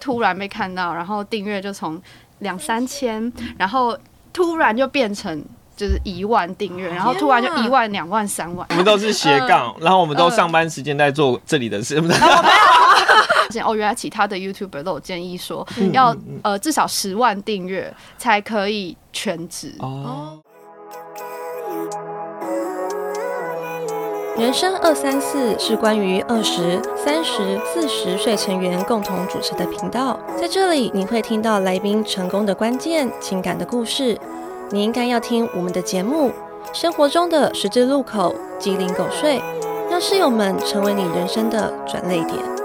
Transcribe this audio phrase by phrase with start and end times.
[0.00, 2.00] 突然被看到，然后订阅就从
[2.40, 3.96] 两三千，然后
[4.32, 5.44] 突然就变成
[5.76, 8.66] 就是一万订阅，然后突然就一万、两万、三万。
[8.70, 8.74] 我。
[8.74, 11.96] 们都是斜杠，然后我们都上班时间在做这里的事，
[13.64, 19.74] 哦，原来其他的 YouTuber 都有建议说，要呃至少十万订阅才可以全职。
[19.80, 20.40] 哦，
[24.40, 34.18] 人生二三四是关于二十三十四十岁成员共同主持的频道，在这里你会听到来宾成功的关键、情感的故事。
[34.70, 36.32] 你应该要听我们的节目，
[36.72, 39.42] 生活中的十字路口、鸡零狗碎，
[39.90, 42.59] 让室友们成为你人生的转泪点。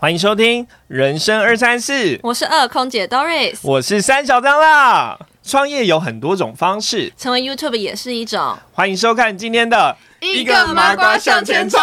[0.00, 5.18] 欢迎收听《人生二三四》，我是二空姐 Doris，我是三小张啦。
[5.42, 8.56] 创业有很多种方式，成为 YouTube 也是一种。
[8.78, 11.80] 欢迎收看今天的一个麻瓜向前冲。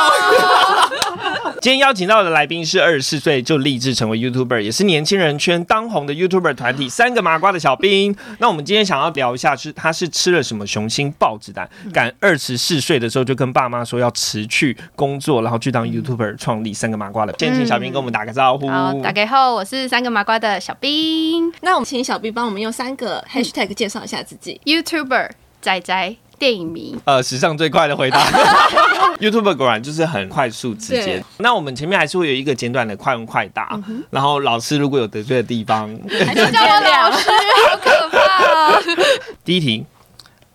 [1.60, 8.16] 今天邀请到的来宾是二十四岁就立志成为 YouTuber，也是年轻人圈当红的 YouTuber 团体三个麻瓜的小兵。
[8.40, 17.36] 那我们今天想要聊一下，是他是吃了什么雄心豹子胆，敢二十四岁的时候就跟爸妈说要辞去工作，然后去当 YouTuber，创立三个麻瓜的。
[17.38, 18.70] 先请小兵跟我们打个招呼。
[18.70, 24.62] 好，大家好，我是三个麻瓜的小兵那我们请小兵帮我们用三个 Hashtag 介绍一下自己。
[24.64, 26.98] ，YouTuber 仔仔电影迷。
[27.06, 28.20] 呃，史上最快的回答。
[29.20, 31.24] YouTube 果然就是很快速直接。
[31.38, 35.88] 那我们前面还是会有一个简短的快问快答，然后老师如果有得罪的地方，
[36.26, 37.30] 还是叫我老师，
[37.70, 38.84] 好可怕、哦！
[39.46, 39.86] 第一题，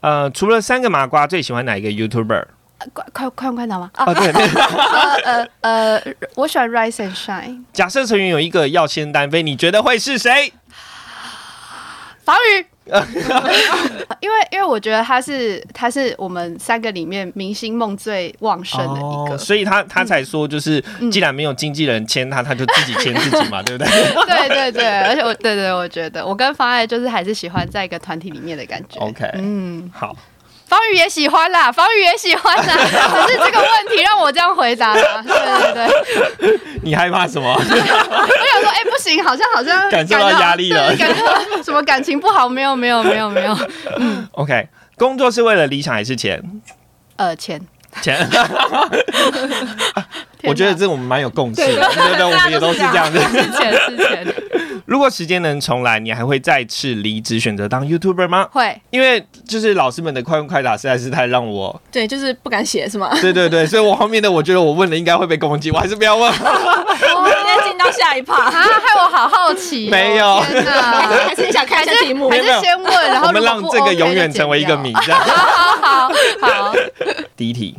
[0.01, 2.45] 呃，除了三个麻瓜，最喜欢哪一个 YouTuber？
[2.93, 3.91] 快快快快答吗？
[3.95, 10.53] 啊，哦，对，呃呃呃，我喜欢 Rise and Shine，假设成员有一个要先单飞，你觉得会是谁？
[12.25, 12.67] 防雨。
[14.21, 23.89] 因为因为我觉得他是他是我们三个里面明星梦最旺盛的一个，哦所以他他才说，就是既然没有经纪人签他，他就自己签自己嘛， 对不对？
[24.27, 29.01] 对对对，而且我对对，我觉得我跟方爱就是还是喜欢在一个团体里面的感觉。
[29.01, 30.15] OK 嗯，好，
[30.71, 32.75] 方宇也喜欢啦，方宇也喜欢啦，
[33.27, 35.21] 只是这个问题让我这样回答啦。
[35.27, 35.89] 对对
[36.39, 37.53] 对，你害怕什么？
[37.53, 37.77] 我想
[38.63, 42.49] 说，哎、不行，好像好像 感受到压力了对感觉什么感情不好？
[42.49, 43.59] 没有没有没有没有，
[43.97, 46.41] 嗯 OK，工作是为了理想还是钱？
[47.17, 47.61] 呃，钱。
[48.03, 48.29] 钱。
[50.45, 53.19] 我觉得这我们蛮有共识的，对对，我们也都是这样子。
[53.29, 54.27] 是钱是钱，
[54.87, 58.49] 如果时间能重来，你还会再次离职选择当 YouTuber 吗？
[58.51, 63.11] 会因为就是老师们的快问快答实在是太让我，对，就是不敢写是吗？
[63.21, 66.33] 对对对，所以我后面的我觉得我问了应该会被攻击，我还是不要问。
[67.71, 68.45] 我们应该进到下一趴。
[68.45, 70.73] 啊，害我好好奇哦、 没有天哪
[71.29, 72.37] 还是你想看一下题目还？
[72.39, 74.93] 是先问，然后我们让这个永远成为一个谜。
[75.05, 76.09] 这样好好
[76.41, 76.75] 好，
[77.37, 77.77] 第一题，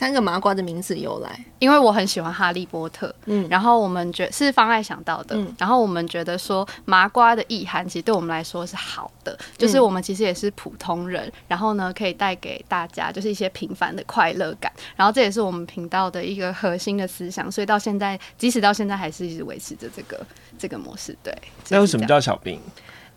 [0.00, 20.18] 三个麻瓜的名字由来，因为我很喜欢哈利波特，嗯然后我们觉是方爱想到的，嗯然后我们觉得说麻瓜的意涵其实对我们来说是好的，就是我们其实也是普通人，然后呢可以带给大家就是一些平凡的快乐感，然后这也是我们频道的一个核心的思想，所以到现在即使到现在还是一直维持着这个
[20.58, 21.14] 这个模式。
[21.22, 21.36] 对，
[21.68, 22.58] 那为什么叫小兵？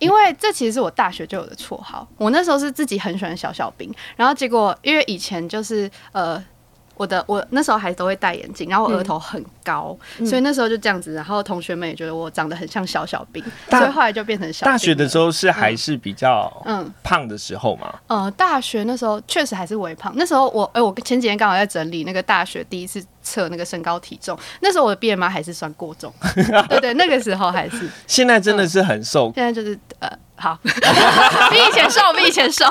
[0.00, 6.44] 因为这其实是我大学就有的绰号，我那时候是自己很喜欢小小兵，然后结果因为以前就是呃。
[6.96, 9.96] 我的我那时候还都会戴眼镜，然后我额头很高，
[10.26, 14.64] 所以那时候就这样子，然后同学们也觉得我长得很像小小兵，所以后来就变成小。
[14.64, 17.92] 大学的时候是还是比较嗯胖的时候嘛？
[18.06, 20.12] 呃，大学那时候确实还是微胖。
[20.16, 26.12] 那时候我哎、我前几天刚好在整理那个大学第一次测那个身高体重，那时候我的 BMI 还是算过重，
[26.68, 29.32] 对对，那个时候还是，现在真的是很瘦。
[29.34, 32.64] 现在就是呃好， 比以前瘦，比以前瘦。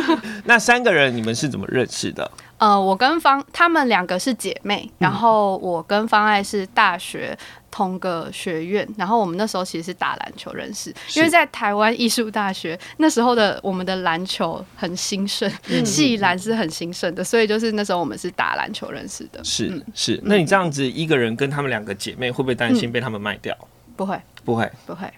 [0.44, 2.30] 那三个人你们是怎么认识的？
[2.60, 7.36] 呃，我跟方他们两个是姐妹，然后我跟方爱是大学
[7.70, 15.50] 同个学院，然后我们那时候其实是打篮球认识，因为在台湾艺术大学那时候的我们的篮球很兴盛，
[15.86, 19.42] 系篮是很兴盛的，所以就是那时候我们是打篮球认识的。
[19.42, 19.82] 是嗯。
[19.94, 23.56] 是，那你这样子一个人跟他们两个姐妹，会不会担心被他们卖掉？
[23.96, 24.20] 不会。
[24.44, 25.10] 不会，不会。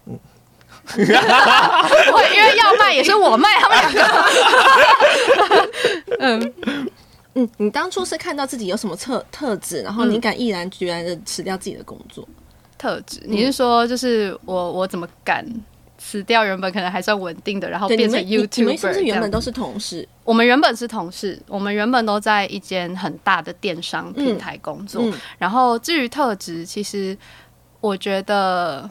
[0.84, 4.02] 不会，因为要卖也是我卖，他们两个。
[6.18, 6.52] 嗯，
[7.34, 12.26] 嗯，你当初是看到自己有什么特特质，然后你敢毅然决然的辞掉自己的工作？
[12.78, 15.46] 特质，你是说就是我我怎么敢
[15.96, 18.48] 辞掉原本可能还算稳定的，然后变成 YouTuber？
[18.56, 20.06] 你们是不是原本都是同事？
[20.24, 25.00] 我们原本是同事，我们原本都在一间很大的电商平台工作。
[25.04, 27.16] 嗯然后至于特质，其实
[27.80, 28.90] 我觉得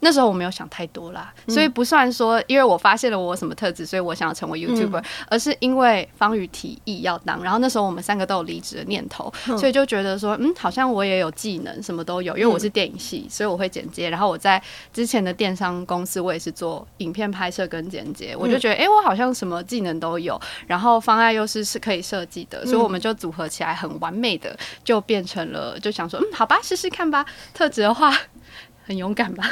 [0.00, 14.62] 那时候我没有想太多啦，所以不算说因为我发现了我什么特质，所以我想要成为 YouTuber，、而是因为方宇提议要当，然后那时候我们三个都有离职的念头，所以就觉得说，嗯，好像我也有技能，什么都有，因为我是电影系，所以我会剪接，然后我在
[14.92, 28.16] 之前的电商公司，我也是做影片拍摄跟剪接，我就觉得，哎、我好像什么技能都有，然后方案又是是可以设计的，所以我们就组合起来很完美的，就变成了，就想说，嗯，好吧，试试看吧，特质的话。
[28.88, 29.44] 很勇敢吧？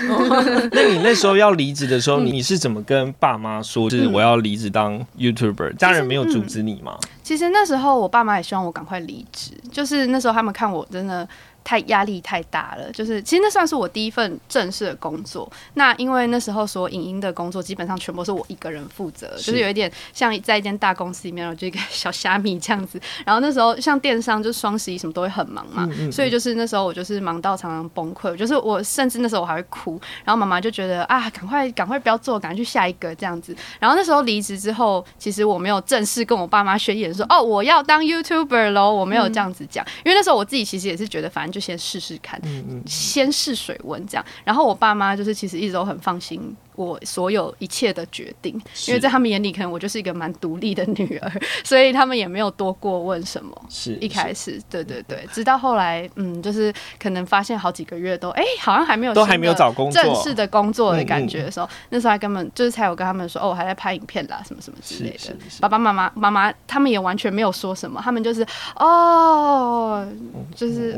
[0.72, 3.90] 那你那时候要离职的时候，你是怎么跟爸妈说？
[3.90, 6.96] 就是我要离职当 YouTuber，家人没有阻止你吗？
[7.22, 11.28] 其实那时候我爸妈也希望我赶快离职，就是那时候他们看我真的
[11.66, 15.50] 太压力太大了，就是其实那算是我第一份正式的工作。
[15.74, 23.00] 那因为那时候所影音的工作基本上全部是我一个人负责，就是有一点像在一间大公司里面，我就一个小虾米这样子。
[23.24, 33.52] 然后那时候像电商，就是双十一什么都会很忙嘛，所以就是那时候我就是忙到常常崩溃，就是我甚至那时候我还会哭，然后妈妈就觉得啊，赶快赶快不要做，赶快去下一个这样子。
[33.80, 42.38] 然后那时候离职之后，其实我没有正式跟我爸妈宣言说哦，我要当 YouTuber 喽，我没有这样子讲，因为那时候我自己其实也是觉得，反正就先试试看，
[42.84, 44.24] 先试水温这样。
[44.44, 48.52] 然后我爸妈就是其实一直都很放心我所有一切的决定，
[48.86, 51.32] 因为在他们眼里，可能我就是一个蛮独立的女儿，
[51.64, 53.54] 所以他们也没有多过问什么。
[53.68, 60.02] 是一开始，对对对，直到后来，嗯，就是可能发现好几个月都，哎、好像还没有都还没有找工作。
[60.02, 65.34] 正式的工作的感觉的时候，那时候还根本就是才有跟他们说，哦，我还在拍影片啦，什么什么之类的。
[65.60, 68.46] 爸爸妈妈妈妈他们也完全没有说什么，他们就是
[68.76, 70.06] 哦，
[70.54, 70.94] 就是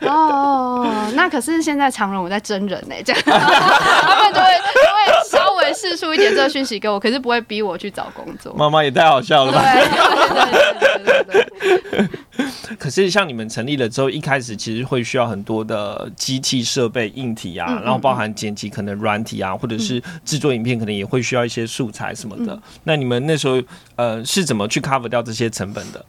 [0.00, 3.22] 哦哦，那可是现在长荣我在真人呢、这样。
[3.28, 8.52] 他们就会就会稍微释出一点这个讯息给我，可是不会逼我去找工作。
[8.54, 9.62] 妈妈也太好笑了吧？
[9.62, 22.52] 对对对对对对对， 可是像你们成立了之后，一开始其实会需要很多的机器设备、硬体啊，嗯然后包含剪辑可能软体啊，或者是制作影片，可能也会需要一些素材什么的。
[22.54, 23.60] 嗯那你们那时候
[23.96, 26.04] 呃是怎么去 cover 掉这些成本的？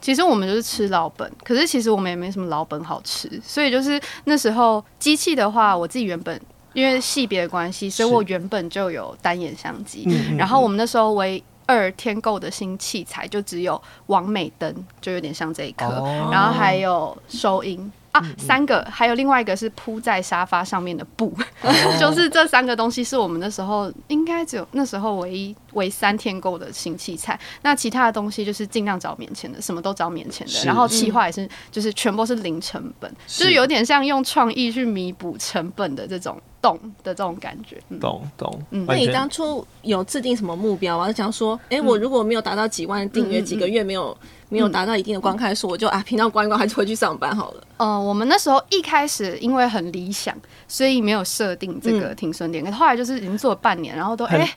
[0.00, 6.40] 其实我们就是吃老本，可是其实我们也没什么老本好吃，所以就是那时候机器的话，我自己原本
[6.72, 16.28] 因为系别的关系，所以我原本就有单眼相机，嗯然后我们那时候唯二添购的新器材就只有王美灯，就有点像这一颗，哦。
[16.30, 17.90] 然后还有收音。
[18.12, 21.34] 啊，三个，还有另外一个是铺在沙发上面的布，
[21.98, 27.38] 就是这三个东西是我们那时候应该只有那时候唯一唯三天购的新器材。
[27.62, 30.52] 那其他的东西就是尽量找免钱的，什么都找免钱的。
[30.64, 37.80] 然后企划也是，就是全部是零成本，是就是有点像用创意去弥补成本的这种动的这种感觉。
[37.88, 41.10] 嗯，懂懂，嗯那你当初有制定什么目标吗？
[41.10, 44.14] 想说，哎、我如果没有达到几万订阅，嗯嗯几个月没有
[44.52, 47.62] 没有达到一定的观看数，我就啊，频道关一关，还是回去上班好了。
[47.78, 50.36] 呃，我们那时候一开始因为很理想，
[50.68, 52.62] 所以没有设定这个停损点。
[52.62, 54.56] 可是后来就是已经做了半年，然后都很哎、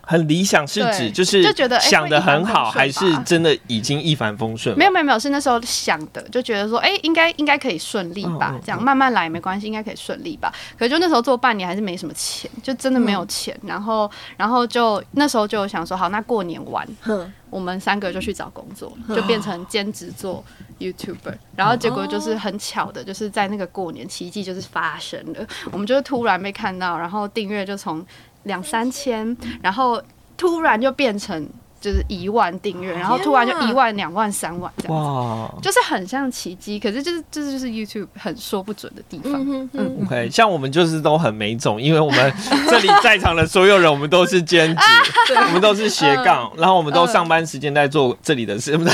[0.00, 4.76] 很理想是指就是就觉得哎想的很好，还是真的已经一帆风顺？
[4.76, 10.50] 没有没有没有，是那时候想的，就觉得说，哎、应该应该可以顺利吧，嗯嗯这样慢慢来没关系，应该可以顺利吧。
[10.78, 13.56] 可是就那时候做半年还是没什么钱，就真的没有钱。
[13.62, 20.44] 然后然后就那时候就想说，好，那过年完，哼，我们三个就去找工作，就变成兼职做
[20.78, 28.04] YouTuber，然后结果就是很巧的，就是在那个过年奇迹就是发生了，我们就是突然被看到，然后订阅就从
[28.44, 30.02] 两三千，然后
[30.36, 31.48] 突然就变成
[31.80, 35.04] 就是一万订阅，然后突然就一万、两万、三万这样子。
[35.04, 39.32] 哇就是很像奇迹，可是就是这就是 YouTube 很说不准的地方。
[39.34, 42.32] 嗯哼哼，，OK，像我们就是都很没种，因为我们
[42.68, 48.90] 这里在场的所有人，我们都是兼职，我们都是斜杠，然后我们都上班时间在做这里的事，不是？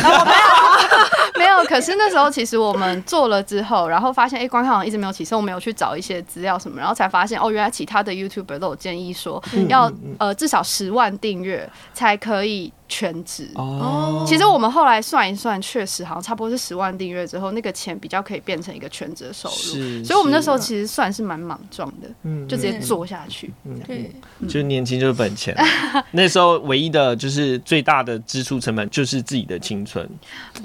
[1.56, 13.48] 没有，可是那时候其实我们做了之后，然后发现哎、观看好像一直没有起色，我们有去找一些资料什么，然后才发现哦，原来其他的 YouTuber 都有建议说要呃至少十万订阅才可以全职。
[13.54, 19.54] 哦，其实我们后来算一算，确实好像差不多是十万订阅之后，那个钱比较可以变成一个全职的收入。
[19.54, 23.50] 是所以我们那时候其实算是蛮莽撞的，嗯就直接做下去。
[23.86, 24.10] 对，
[24.42, 25.56] 就是年轻就是本钱，
[26.12, 30.06] 那时候唯一的就是最大的支出成本就是自己的青春。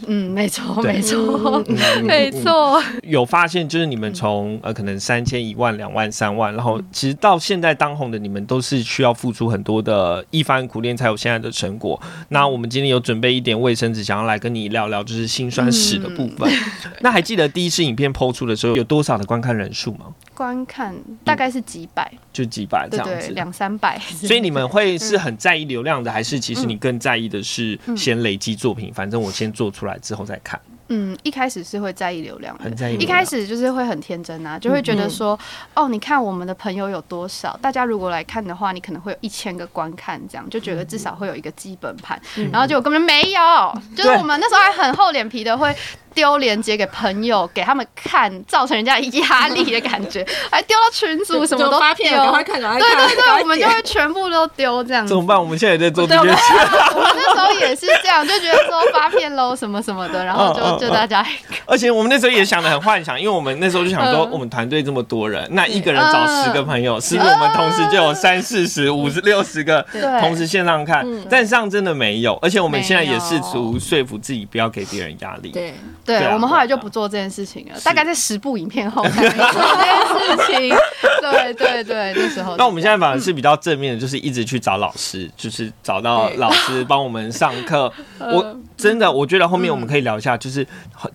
[0.05, 2.83] 嗯，没错，对没错，嗯 没错。
[3.03, 12.01] 有发现，就是你们从呃可能三千、一万、两万、三万，然后其实到现在当红的你们都是需要付出很多的一番苦练才有现在的成果。
[12.29, 16.51] 那我们今天有准备一点卫生纸，想要来跟你聊聊就是辛酸史的部分。
[17.01, 20.13] 那还记得第一次影片抛出的时候有多少的观看人数吗？
[20.33, 23.31] 观看大概是几百，就几百这样子。
[23.33, 23.99] 两三百。
[24.09, 28.93] 所以你们会是很在意流量的，还是其实你更在意的是先累积作品？
[28.93, 30.59] 反正我先做出来之后再看。
[30.89, 35.37] 嗯，一开始是会在意流量的，很在意一开始就是会很天真啊，就会觉得说，
[35.73, 42.19] 哦，你看我们的朋友有多少，大家如果来看的话，你可能会有一千个观看，这样就觉得至少会有一个基本盘，
[42.51, 45.75] 然后结果根本没有，就是我们那时候还很厚脸皮的会。
[46.17, 53.07] 丢链接给朋友，给他们看，造成人家压力的感觉，还 丢到群组，什么都发片，赶快看，赶快看。
[53.07, 55.05] 对对对，我们就会全部都丢这样。
[55.05, 55.39] 怎么办？
[55.39, 56.53] 我们现在也在做这件事。
[56.95, 61.23] 我们那时候也是这样，就觉得说发片喽什么什么的，然后就就大家。
[61.67, 69.85] 而且我们那时候也想的很幻想，因为我们那时候就想说，我们团队这么多人，那一个人找十个朋友，是不是我们同时就有三四十、五十、六十个
[70.19, 71.05] 同时线上看？
[71.29, 75.51] 但上真的没有，而且我们现在也试图说服自己不要给别人压力。
[75.51, 75.75] 对。
[76.07, 77.79] 对，我们后来就不做这件事情了。
[77.81, 80.75] 大概在十部影片后 才做这件事情。
[81.19, 82.55] 对对对，那时候。
[82.55, 87.91] 那我们现在反而是比较正面的，就是一直去找老师，就是找到老师帮我们上课。
[88.19, 90.65] 我真的，我觉得后面我们可以聊一下，就是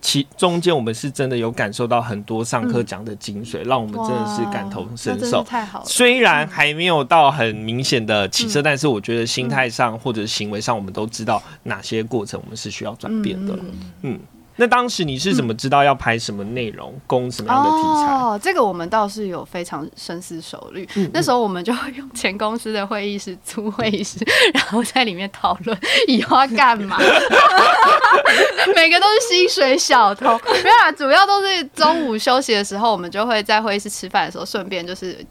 [0.03, 5.43] 其中间我们是真的有感受到很多上课讲的精髓，让我们真的是感同身受。
[5.43, 5.85] 太好了。
[5.87, 13.55] 虽然还没有到很明显的起色，但是我觉得心态上或者行为上，我们都知道哪些过程我们是需要转变的。
[14.03, 14.21] 嗯。
[14.57, 18.13] 那当时你是怎么知道要拍什么内容，攻什么样的题材？
[18.13, 20.89] 哦，这个我们倒是有非常深思熟虑。
[21.13, 24.19] 那时候我们就会用前公司的会议室租会议室，
[24.53, 26.99] 然后在里面讨论以后要干嘛。
[28.75, 35.25] 每个都是薪水小偷，没有啦，主要都是中午休息的时候，我们就会在会议室吃饭的时候，顺便就是。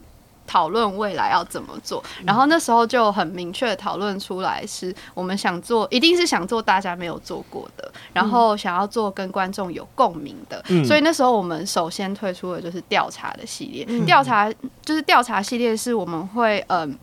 [0.51, 14.51] 讨论未来要怎么做，然后那时候就很明确的讨论出来，是我们想做，一定是想做大家没有做过的，然后想要做跟观众有共鸣的，所以那时候我们首先推出的就是调查的系列，调查
[14.84, 17.00] 就是调查系列是我们会嗯。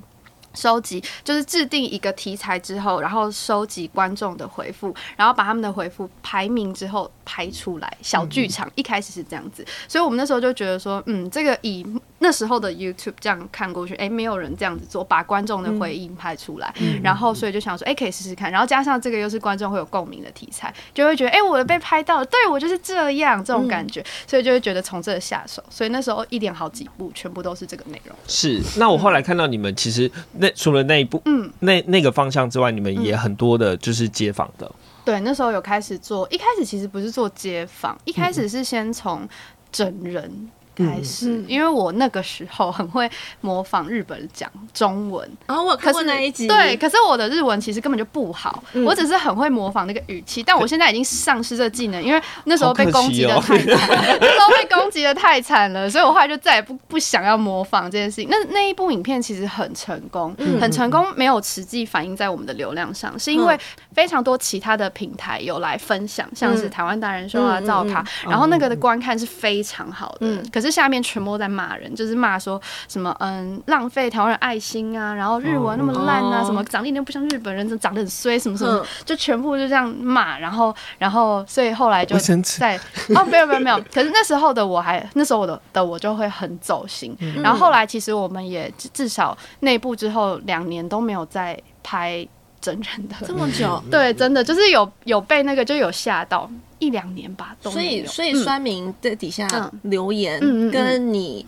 [0.58, 7.96] 收集就是制定一个题材之后，然后收集观众的回复，然后把他们的回复排名之后拍出来。
[8.02, 11.86] 小剧场一开始是这样子，所以我们那时候就觉得说，嗯，这个以
[12.20, 18.50] 那时候的 YouTube 这样看过去，哎，没有人这样子做，把观众的回应拍出来，然后所以就想说，哎，可以试试看。
[18.50, 25.62] 然后加上这个又是观众会有共鸣的题材，就会觉得，哎，我被拍到了，对我就是这样这种感觉，所以就会觉得从这下手。
[25.70, 28.16] 所以那时候一连好几部全部都是这个内容。
[28.26, 30.47] 是，那我后来看到你们其实那。
[30.54, 34.70] 除了那一部，嗯，那那个方向之外，你们也很多的，就是街访的。
[35.04, 39.26] 对，那时候有开始做，一开始其实不是做街访，一开始是先从
[39.72, 40.50] 整人。
[40.78, 53.66] 开始，因为我那个时候很会模仿日本人讲中文，然后我看过那一集，对，可是我的日文其实根本就不好，我只是很会模仿那个语气，但我现在已经丧失这技能，因为那时候被攻击的太惨，
[54.20, 58.28] 那时候被攻击的太惨了，所以我后来就再也不不想要模仿这件事情。
[58.30, 63.58] 那那一部影片其实很成功，很成功，没有实际反映在我们的流量上，是因为
[63.92, 70.67] 非常多其他的平台有来分享，像是台湾达人秀啊、造卡，然后那个的观看是非常好的，可是。
[70.70, 82.76] 下面全部都在骂人，就是骂说什么嗯浪费台湾人爱心啊，然后日文那么烂啊，什么长得一点不像日本人，长得很衰，什么什么，就全部就这样骂，然后然后所以后来就在
[83.14, 92.26] 哦没有没有没有，可是那时候的我还那时候我的的我就会很走心，然后后来其实我们也至少内部之后两年都没有再拍
[92.60, 96.50] 真人的这么久， 对，真的就是有有被那个就有吓到。
[96.80, 99.48] 一两年吧，所以所以酸民在底下
[99.82, 100.38] 留言，
[100.70, 101.44] 跟你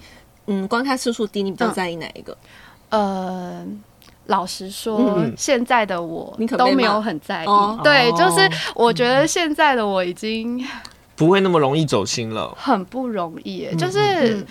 [0.48, 2.36] 嗯观看次数低，你比较在意哪一个？
[2.88, 3.64] 呃，
[4.26, 7.48] 老实说，现在的我都没有很在意。
[7.84, 8.40] 对，就是
[8.74, 10.66] 我觉得现在的我已经
[11.14, 13.68] 不会那么容易走心了，很不容易。
[13.78, 14.44] 就是。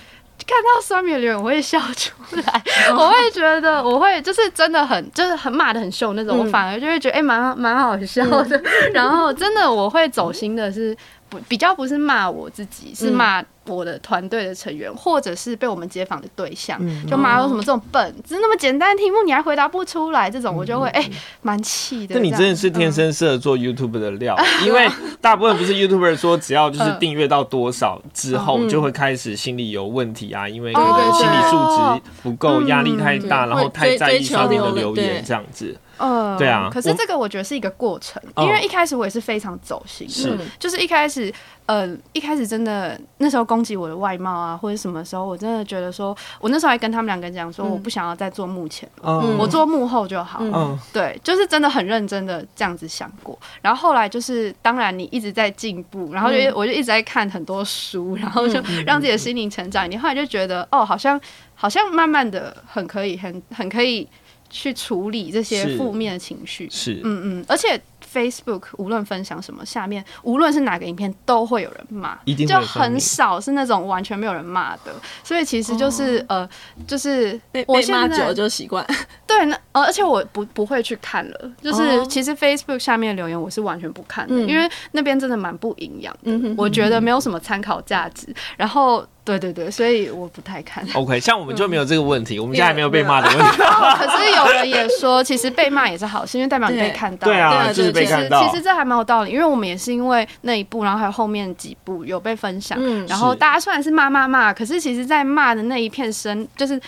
[0.50, 8.62] 看到酸民留言，我会笑出来，我会觉得我会就是真的很就是很骂的很凶那种，我反而就会觉得哎蛮蛮好笑的，
[8.94, 10.98] 然后真的我会走心的是。
[11.30, 21.10] 不比较不是骂我自己，是骂我的团队的成员，或者是被我们街访的对象，就骂我什么这种笨，只是那么简单的题目你还回答不出来，这种我就会哎
[21.44, 22.16] 蛮气的。
[22.16, 24.90] 那你真的是天生适合做 YouTube 的料， 因为
[25.22, 35.78] 大部分不是 YouTuber 说只要就是订阅到多少之后就会开始心理有问题啊，因为可能心理素质不够，压力太大，然后太在意上面的留言这样子。
[36.00, 41.32] 呃，对啊，可是这个我觉得是一个过程，因为一开始我也是非常走心，是，就是一开始，
[41.66, 61.20] 呃，一开始真的那时候攻击我的外貌啊，或者什么时候，我真的觉得说，我那时候还跟他们两个讲说，我不想要再做幕前，我做幕后就好，嗯，对，就是真的很认真的这样子想过，然后后来就是，当然你一直在进步，然后就我就一直在看很多书，然后就 让自己的心灵成长，你后来就觉得，哦，好像
[61.56, 64.08] 好像慢慢的很可以，很很可以。
[64.50, 66.68] 去处理这些负面的情绪。
[66.70, 67.80] 是，嗯嗯，而且
[68.14, 74.94] Facebook 无论分享什么，下面无论是哪个影片，都会有人骂，一定就很少是那种完全没有人骂的。
[75.24, 76.48] 所以其实就是、呃，
[76.88, 78.86] 就是我现在被骂久了就习惯。
[79.28, 82.06] 对，那呃，而且我不不会去看了，就是、哦。
[82.10, 84.48] 其实 Facebook 下面留言我是完全不看的，嗯。
[84.48, 86.56] 因为那边真的蛮不营养的，嗯哼。
[86.58, 88.34] 我觉得没有什么参考价值。
[88.58, 90.84] 然后，对对对，所以我不太看。
[90.96, 93.58] OK，像我们就没有这个问题，我们现在还没有被骂的问题。
[93.62, 97.28] 可是有人也说，其实被骂也是好事，因为代表你被看到。
[97.28, 98.48] 对啊，对就是被其实看到。
[98.48, 106.80] 其实这还蛮有道理，因为我们也是因为那一部，然后还有后面几部有被分享，嗯然后大家虽然是骂骂骂，可是其实，在骂的那一片声，就是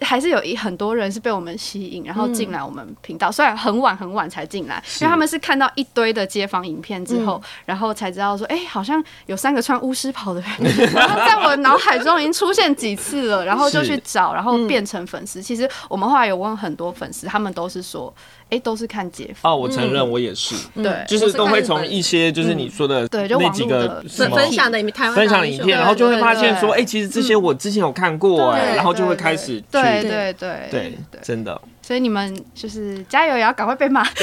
[0.00, 15.42] 还是有一很多人是被我们吸引，然后进来我们频道，虽然很晚很晚才进来，因为他们是看到一堆的街坊影片之后，然后才知道说，哎、好像有三个穿巫师袍的人，然后在我的脑海中已经出现几次了，然后就去找，然后变成粉丝。
[15.42, 18.12] 其实我们后来有问很多粉丝，他们都是说，
[18.50, 26.80] 哎、都是看街访，哦，我承认我也是，对，就是都会从一些就是你说的对就那几个分分享的影台湾分享的影片，然后就会发现说，对。
[26.80, 29.64] 哎，其实这些我之前有看过，哎，然后就会开始去。
[29.70, 30.32] 对对。
[30.34, 31.60] 对对，真的。
[31.82, 34.04] 所以你们就是加油，也要赶快被骂。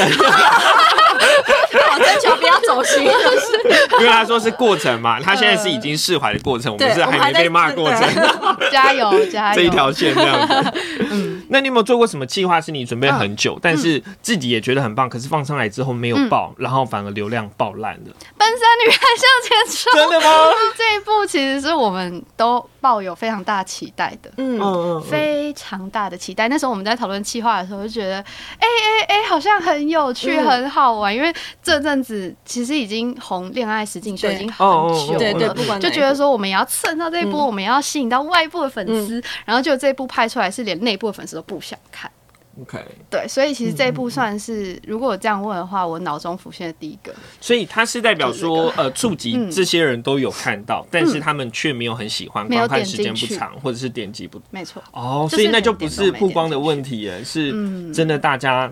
[1.90, 3.04] 好征求不要走心。
[4.00, 8.02] 因为他说是过程嘛，他现在是已经释怀的过程，我们是还没被骂过程。
[8.72, 9.56] 加油，加油！
[9.56, 11.37] 这一条线这样子。
[11.50, 18.12] 那你有没有做过什么计划是你准备很久，但是自己也觉得很棒，可是放上来之后没有爆，然后反而流量爆烂的？
[18.38, 19.94] 奔山女孩向前冲。
[19.94, 20.52] 真的吗？
[20.78, 24.32] 这一部其实是我们都抱有非常大期待的。
[24.38, 26.48] 嗯，嗯非常大的期待。
[26.48, 31.14] 那时候我们在讨论企划的时候，就觉得，哎哎哎，好像很有趣、嗯很好玩。
[31.14, 42.12] 因为这阵子其实已经红《恋爱实境秀》已经很久了，对对，不管哪一部就觉得说我们也要蹭到这一波，嗯我们也要吸引到外部的粉丝，然后就这一部拍出来是连内部的粉丝都不想看。
[42.62, 42.80] ，OK。
[43.10, 47.14] 对，所以其实这一部算是，如果我这样问的话，我脑中浮现的第一个。
[47.40, 58.72] 所以它是代表说，呃，触及嗯这些人都有看到，但是他们却没有很喜欢，观看时间不长，或者是点击不没错，哦，所以那就不是曝光的问题耶，是嗯真的大家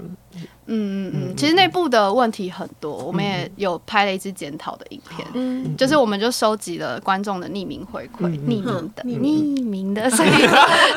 [0.67, 5.27] 嗯嗯嗯，其实内部的问题很多，我们也有拍了一支检讨的影片。
[5.33, 8.63] 嗯，就是我们就收集了观众的匿名回馈，嗯匿名
[8.95, 9.11] 的，嗯。
[9.21, 10.47] 匿名的，所以说，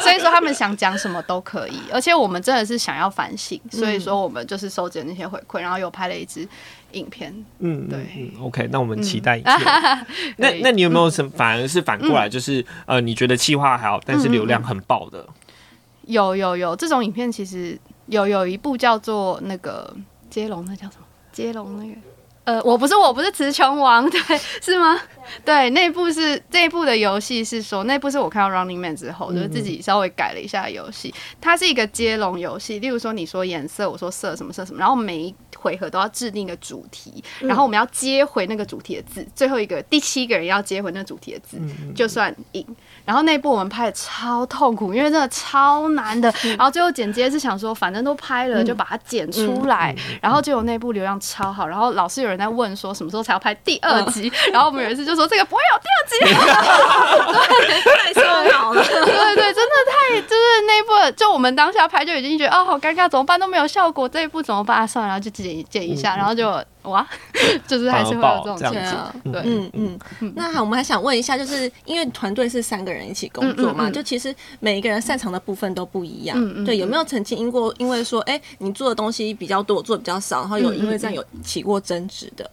[0.00, 6.48] 所以说他们想讲什么都可以，而且我们真的是想要反省，所以说我们就是收集了那些回馈，然后又拍了一支
[6.92, 7.34] 影片。
[7.58, 10.06] 嗯，对，OK，那我们期待一下。
[10.36, 15.26] 那那你有没有什么反而是反过来，就是呃，你觉得气话还好，但是流量很爆的？
[16.06, 19.94] 有有有，这种影片其实有有一部叫做那个
[20.28, 21.06] 接龙，那叫什么？
[21.32, 22.00] 接龙那个。
[22.44, 24.18] 呃，我不是我不是词穷王，对，
[24.62, 24.98] 是吗？
[25.44, 31.14] 对，那部是这一部的游戏是说，那部是我看到 Running Man 之后，就是自己稍微改了一下游戏。
[31.42, 41.58] 它是一个接龙游戏，例如说你说颜色，我说色什么色什么，然后每一回合都要制定一个主题，然后我们要接回那个主题的字，最后一个第七个人要接回那个主题的字，
[41.94, 42.64] 就算赢。
[43.04, 46.32] 然后那部我们拍的超痛苦，因为真的超难的。
[46.42, 49.94] 然后最后剪接是想说，反正都拍了，就把它剪出来。
[50.20, 54.30] 然后就有那部流量超好，然后老是有人在问说什么时候才要拍第二集。
[54.52, 56.34] 然后我们有一次就说这个不会有第二集，
[57.84, 58.20] 太受
[58.52, 58.84] 脑了。
[58.84, 64.78] 对对，真的太就是那部，就我们当下拍就已经觉得哦好尴尬，怎么办都没有效果，这一部怎么办？
[64.78, 66.48] 啊、算了，然后就剪剪一下，然后就
[66.82, 67.06] 哇，
[67.66, 69.32] 就是还是会有这种反而爆情这样况。
[69.32, 69.70] 对，嗯
[70.20, 73.92] 嗯，那好，我们还想问一下，就是因为团队是三个人一起工作嘛，嗯嗯嗯。
[73.92, 76.36] 就其实每一个人擅长的部分都不一样。
[76.38, 82.50] 嗯嗯对，有没有曾经因过因为说，哎、你做的东西比较多，我做的比较少，然后有因为这样有起过争执的？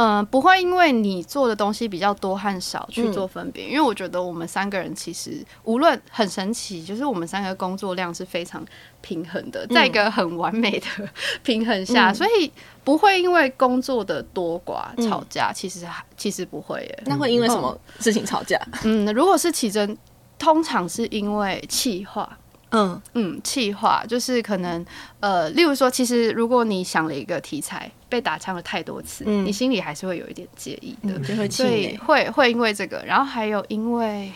[0.00, 8.64] 嗯，不会因为你做的东西比较多和少去嗯做分别，因为我觉得我们三个人其实无论很神奇，就是我们三个工作量是非常
[9.00, 10.86] 平衡的，在一个很完美的
[11.42, 12.50] 平衡下，嗯所以
[12.84, 17.02] 不会因为工作的多寡嗯吵架，其实还其实不会耶。
[17.06, 18.56] 那会因为什么事情吵架？
[18.84, 19.96] 嗯，如果是起争，
[20.38, 22.38] 通常是因为气话。
[22.70, 24.84] 嗯嗯，气话就是可能
[25.20, 31.48] 呃，例如说，其实如果你想了一个题材被打枪了太多次，嗯你心里还是会有一点介意的。
[31.50, 31.96] 所以。
[31.98, 34.32] 会会因为这个，然后还有因为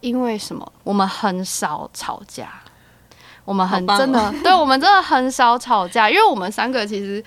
[0.00, 0.72] 因为什么？
[0.84, 2.62] 我们很少吵架，
[3.44, 7.22] 我们很真的，对我们真的很少吵架，因为我们三个其实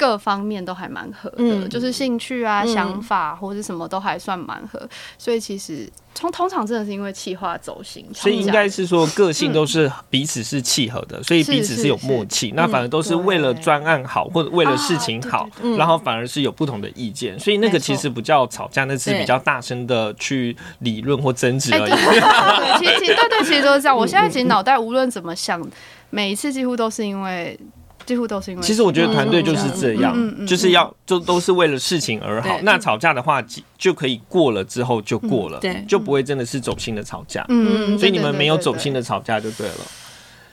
[0.00, 4.80] 各方面都还蛮合的，嗯就是兴趣啊、嗯想法或者什么都还算蛮合，
[5.18, 12.52] 所以其实通通常真的是因为气化走心，所以应该是说个性都是彼此是契合的，所以彼此是有默契。
[12.56, 22.88] 那反而都是为了专案好或者为了事情好，对然后反而是有不同的意见，所以那个其实不叫吵架，那是比较大声的去理论或争执哎，而对已。
[22.88, 23.94] 对，其实对对，其实都是这样。
[23.94, 25.60] 我现在其实 脑袋无论怎么想，
[26.08, 27.58] 每一次几乎都是因为，
[28.10, 28.62] 几乎都是因为。
[28.62, 32.58] 其实我觉得团队就是这样就是要就都是为了事情而好。
[32.62, 37.44] 那吵架的话，就就可以过了之后就过了，对就不会真的是走心的吵架。
[37.48, 39.00] 嗯，嗯所以你们没有走心的。
[39.00, 39.74] 吵架就对了，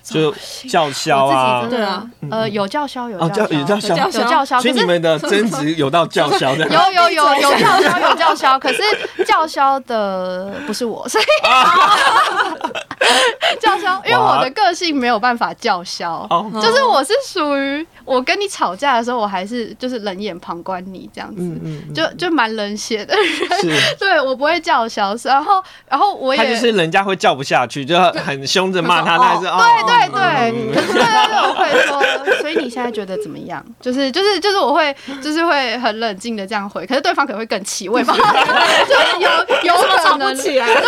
[0.02, 0.34] 就
[0.70, 6.66] 叫嚣啊对啊，呃，有叫嚣，有哦，叫叫嚣，有叫嚣，有有叫嚣，所以你们的争执有到叫嚣的。
[6.72, 8.82] 有有有有 叫嚣，有叫嚣，可是
[9.28, 11.26] 叫嚣的不是我，所以
[13.60, 33.64] 叫嚣，因为我的个性没有办法叫嚣，哦，就是我是属于我跟你吵架的时候，我还是就是冷眼旁观你这样子，嗯嗯，就就蛮冷血的人， 对我不会叫嚣，然后然后我也他就是人家会叫不下去，就很凶着骂他， 但是哦，对对对，嗯可是对对对，我会说，所以你现在觉得怎么样？
[33.82, 39.30] 就是就是就是我会就是会很冷静的这样回，可是对方可能会更气，我也不知道，就是有
[39.64, 40.82] 有可吵能不起来，吵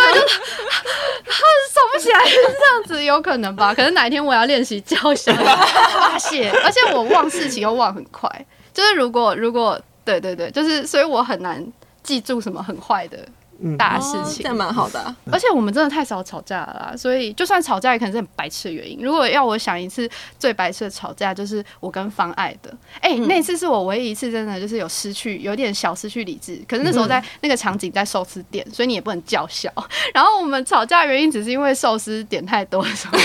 [1.92, 3.72] 不起来是这样子，有可能吧？
[3.76, 8.28] 可是哪一天我要练习叫嚣发泄，而且我忘事情又忘很快，
[8.72, 11.64] 就是如果如果对对对，就是所以我很难
[12.02, 13.18] 记住什么很坏的
[13.62, 14.42] 嗯大事情哦这。
[14.44, 15.14] 样蛮好的啊。
[15.30, 18.98] 而且我们真的太少吵架了啦，所以就算吵架，也可能是很白痴的原因。
[19.02, 22.74] 如果要我想一次最白痴的吵架，就是我跟方爱的。
[23.00, 26.60] 哎、嗯那次是我唯一一次真的就是有失去，有点小失去理智。
[26.68, 29.70] 可是那时候在那个场景在寿司店，所以你也不能叫嚣。
[30.14, 33.18] 然后我们吵架的原因只是因为寿司点太多的时候，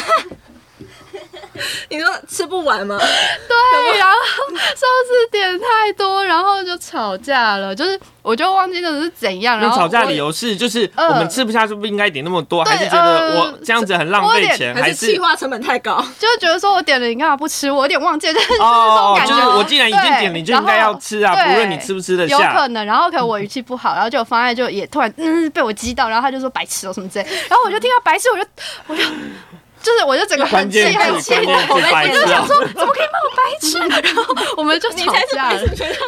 [1.89, 2.97] 你说吃不完吗？
[2.97, 4.15] 对，然后
[4.55, 7.75] 寿司点太多，然后就吵架了。
[7.75, 12.63] 就是我就忘记那是怎样，然后那吵架理由是，就是呃我们吃不下，是不是应该点那么多？
[12.63, 14.73] 对还是觉得呃我这样子很浪费钱？
[14.75, 16.03] 还还是气化成本太高？
[16.19, 17.71] 就是觉得说我点了你干嘛不吃？
[17.71, 19.35] 我有点忘记， 就是就是这哦种，感觉。
[19.35, 22.37] 就是我既然已经点了，你就应该要吃啊，不论你吃不吃得有。
[22.37, 28.45] 可能，然后可能我语气不好，然后就方案就也突然嗯被我激到，然后他就说白痴哦什么之类，然后我就听到白痴，我就
[28.87, 29.03] 我就
[29.86, 32.45] 就是我就整个很气，很气，关键字白痴啊！
[32.48, 33.78] 怎么可以骂我白痴？
[33.78, 34.24] 然后
[34.58, 35.60] 我们就吵架了。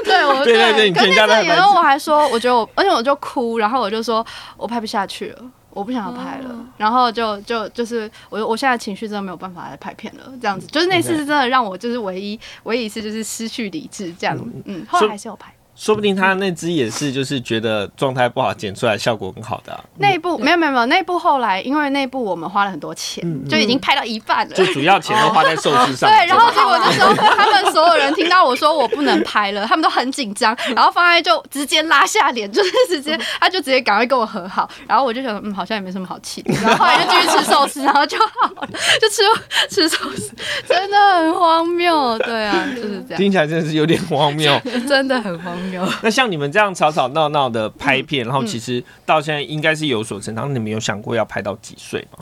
[0.04, 4.26] 对，我对对对你可是全然后我还说，我觉得我，而且我就哭，然后我就说
[4.58, 5.46] 我拍不下去了。
[5.70, 14.36] 我不想要拍了，然后就就就是我我现在情绪真的没有办法来拍片了，这样子，就是那次是真的让我就是唯一唯一一次就是失去理智这样，
[14.66, 15.54] 嗯，后来还是有拍。
[15.78, 19.84] 说不定他那只也是，就是觉得状态不好，剪出来效果很好的啊。
[19.98, 24.56] 那一部没有没有没有，那一部后来因为那部我们花了很多钱，就已经拍到一半了。
[24.56, 26.10] 就主要钱都花在寿司上。
[26.12, 38.68] 对，然后结果那时候他们所有人听到我说我不能拍了，他们都很紧张，然后方爱就直接拉下脸，就是直接他就直接赶快跟我和好，然后我就想嗯好像也没什么好气的，然后后来就继续吃寿司， 然后就好了，
[39.00, 39.22] 就吃
[39.70, 40.32] 吃寿司，
[40.68, 44.60] 真的很荒谬，对啊，就是这样，听起来真的是有点荒谬。
[44.88, 45.66] 真的很荒谬。
[46.03, 50.53] 那像你们这样吵吵闹闹的拍片，然后其实到现在应该是有所成长。
[50.53, 52.19] 你们有想过要拍到几岁吗？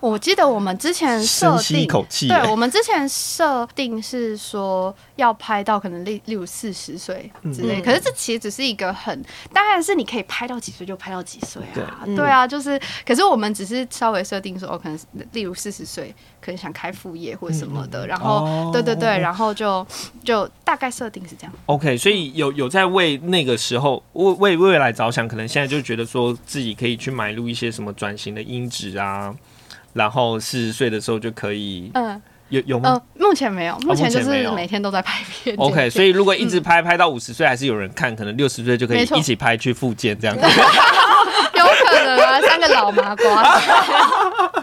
[0.00, 1.86] 我记得我们之前设定。
[1.88, 12.16] 口气，对，我们之前设定是说要拍到可能例例如四十岁之类，嗯可是这其实只是一个很，当然是你可以拍到几岁就拍到几岁啊，对。
[12.16, 14.98] 对啊，就是，可是我们只是稍微设定说，哦，可能
[15.32, 18.70] 例如四十岁，可能想开副业或什么的，然后，哦。
[18.72, 19.86] 对对对，然后就
[20.22, 29.34] 就大概设定是这样，OK，所以有有在为那个时候为为未来着想，可能现在就觉得说自己可以去买入一些什么转型的音质啊，
[29.98, 32.22] 然后四十岁的时候就可以嗯。
[32.50, 40.40] 有有吗、嗯，目前没有，目前就是每天都在拍片 o k 所以以如果一直拍、拍到五十岁还是有人看，可能六十岁就可以一起拍去复健这样子。
[41.58, 43.60] 有可能啊，三个老麻瓜，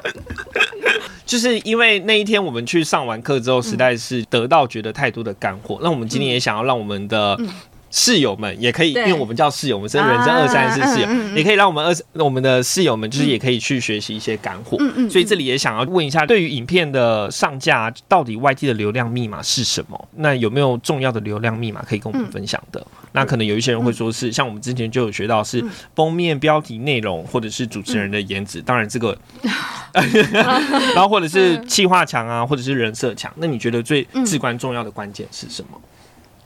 [1.28, 5.78] 就是因为那一天我们去上完课之后，实在是得到觉得太多的干货。
[5.84, 7.38] 那我们今天也想要让我们的
[7.91, 14.76] 室友们也可以，因为我们叫室友，我们是人生二三四室友也可以让我们二我们的室友们就是也可以去学习一些干货。
[14.80, 20.08] 嗯嗯所以这里也想要问一下，对于影片的上架，到底 YT 的流量密码是什么？
[20.15, 22.86] 那有没有重要的流量密码可以跟我们分享的？
[23.13, 25.63] 那可能有一些人会说是，像我们之前就有学到是
[25.95, 28.62] 封面、标题、内容，或者是主持人的颜值。
[28.62, 29.17] 当然这个
[30.93, 33.32] 然后或者是气化强啊，或者是人设强。
[33.38, 35.80] 那你觉得最至关重要的关键是什么？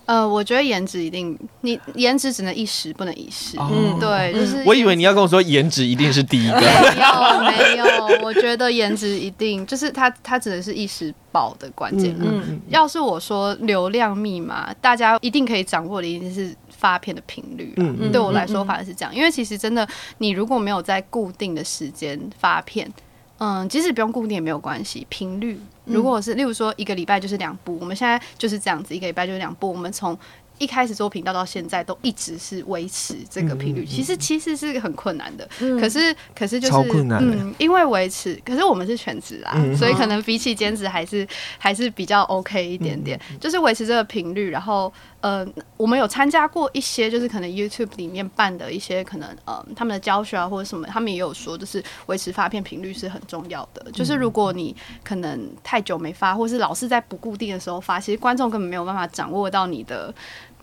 [0.09, 3.55] 呃，我觉得颜值一定，你颜值只能一时，不能一世。
[3.59, 6.59] 嗯对，就是我以为你要跟我说颜值一定是第一个。
[6.59, 12.15] 没有没有，我觉得颜值一定就是它，它只能是一时爆的关键。
[12.19, 22.91] 嗯嗯，要是我说流量密码，大家一定可以掌握的，一定是发片的频率嗯对我来说反而是这样，因为其实真的，你如果没有在固定的时间发片，
[23.37, 25.61] 嗯，即使不用固定也没有关系，频率。
[25.89, 30.17] 如果是例如说一个礼拜就是两部，我们现在就是这样子，一个礼拜就是两部，我们从
[30.57, 35.47] 一开始做频道到现在都一直是维持这个频率，其实其实是很困难的。
[35.79, 41.25] 可是可是就是困难嗯，因为维持，可是我们是全职啦，嗯所以可能比起兼职还是
[41.57, 44.49] 还是比较 OK 一点点，就是维持这个频率。
[44.49, 45.45] 然后呃，
[45.77, 53.91] 我们有参加过一些，就是可能 YouTube 里面办的一些可能呃他们的教学啊或者什么，他们也有说，就是维持发片频率是很重要的。
[53.91, 60.13] 就是如果你可能太久没发，或是老是在不固定的时候发，其实观众根本没有办法掌握到你的。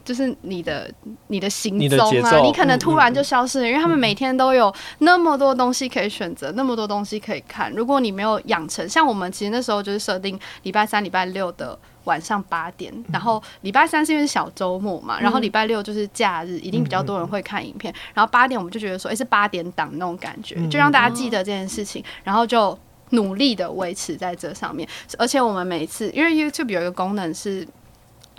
[0.04, 0.88] 就是你的
[1.26, 7.72] 你的行踪啊，你可能嗯突然就消失了，因为他们每天都有那么多东西可以选择，那么多东西可以看。
[7.72, 17.94] 如果你没有养成，像我们其实那时候就是设定礼拜三、礼拜六的晚上八点，然后礼拜三是因为是小周末嘛，然后礼拜六就是假日，一定比较多人会看影片。
[18.12, 22.76] 然后八点我们就觉得说，诶，是八点档那种感觉，就让大家记得这件事情，然后就。
[23.10, 27.64] 努力的维持在这上面，而且我们每一次，因为 YouTube 有一个功能是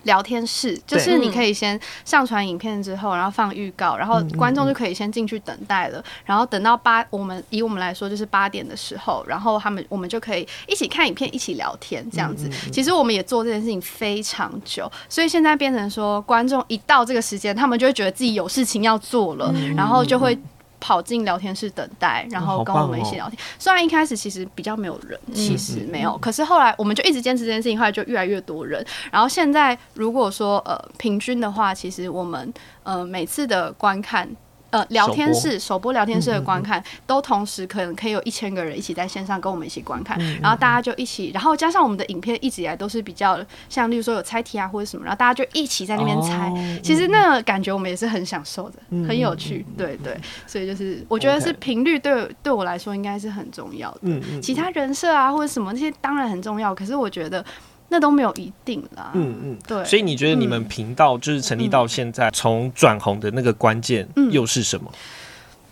[0.03, 12.49] 聊天室，就是你可以先上传影片之后，然后放预告，然后观众就可以先进去等待了，然后等到八，我们以我们来说就是八点的时候，然后他们我们就可以一起看影片，一起聊天这样子。
[12.71, 20.37] 其实我们也做这件事情非常久，所以现在变成说，观众一到这个时间，他们就会觉得自己有事情要做了，然后就会。
[20.79, 23.37] 跑进聊天室等待，然后跟我们一起聊天。
[23.57, 28.85] 虽然一开始其实比较没有人，其实没有，可是后来我们就一直坚持这件事情，后来就越来越多人。
[29.11, 34.29] 然后现在如果说呃平均的话，其实我们呃每次的观看。
[34.69, 46.51] 呃，聊天室首播聊天室的观看，都同时可能可以有一千个人一起在线上跟我们一起观看，然后大家就一起，然后加上我们的影片一直以来都是比较像，例如说有猜题啊或者什么，然后大家就一起在那边猜，
[46.83, 57.43] 其实那个感觉我们也是很享受的，很有趣，对对，所以就是我觉得是频率对对我来说应该是很重要的，其他人设啊或者什么那些当然很重要，可是我觉得
[57.89, 59.57] 那都没有一定啦，嗯嗯。
[59.67, 64.91] 对，所以你觉得你们频道就是成立到现在，从转红的那个关键又是什么？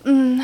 [0.04, 0.40] 嗯，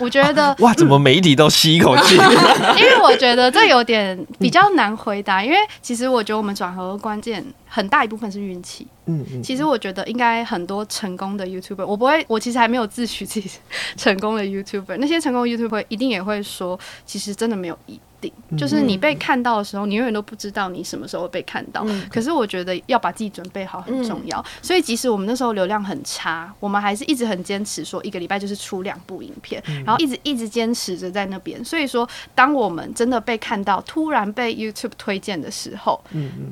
[0.00, 2.16] 我觉得哇，怎么每一题都吸一口气？
[2.76, 8.86] 因为我觉得这有点比较难回答，因为其实我觉得我们转合的关键很大一部分是运气。
[9.06, 13.50] 嗯嗯，其实我觉得应该很多成功的 YouTuber，我不会，我其实还没有自诩自己
[13.96, 14.96] 成功的 YouTuber。
[14.98, 21.84] 那些成功的 YouTuber 一定也会说，其实真的没有一定，就是你被看到的时候，你永远都不知道你什么时候会被看到。
[22.10, 31.62] 可是我觉得要把自己准备好很重要，所以即使我们那时候流量很差，我们还是一直很坚持说一个礼拜就是出两部影片，然后一直一直坚持着在那边。
[31.64, 36.02] 所以说，当我们真的被看到，突然被 YouTube 推荐的时候，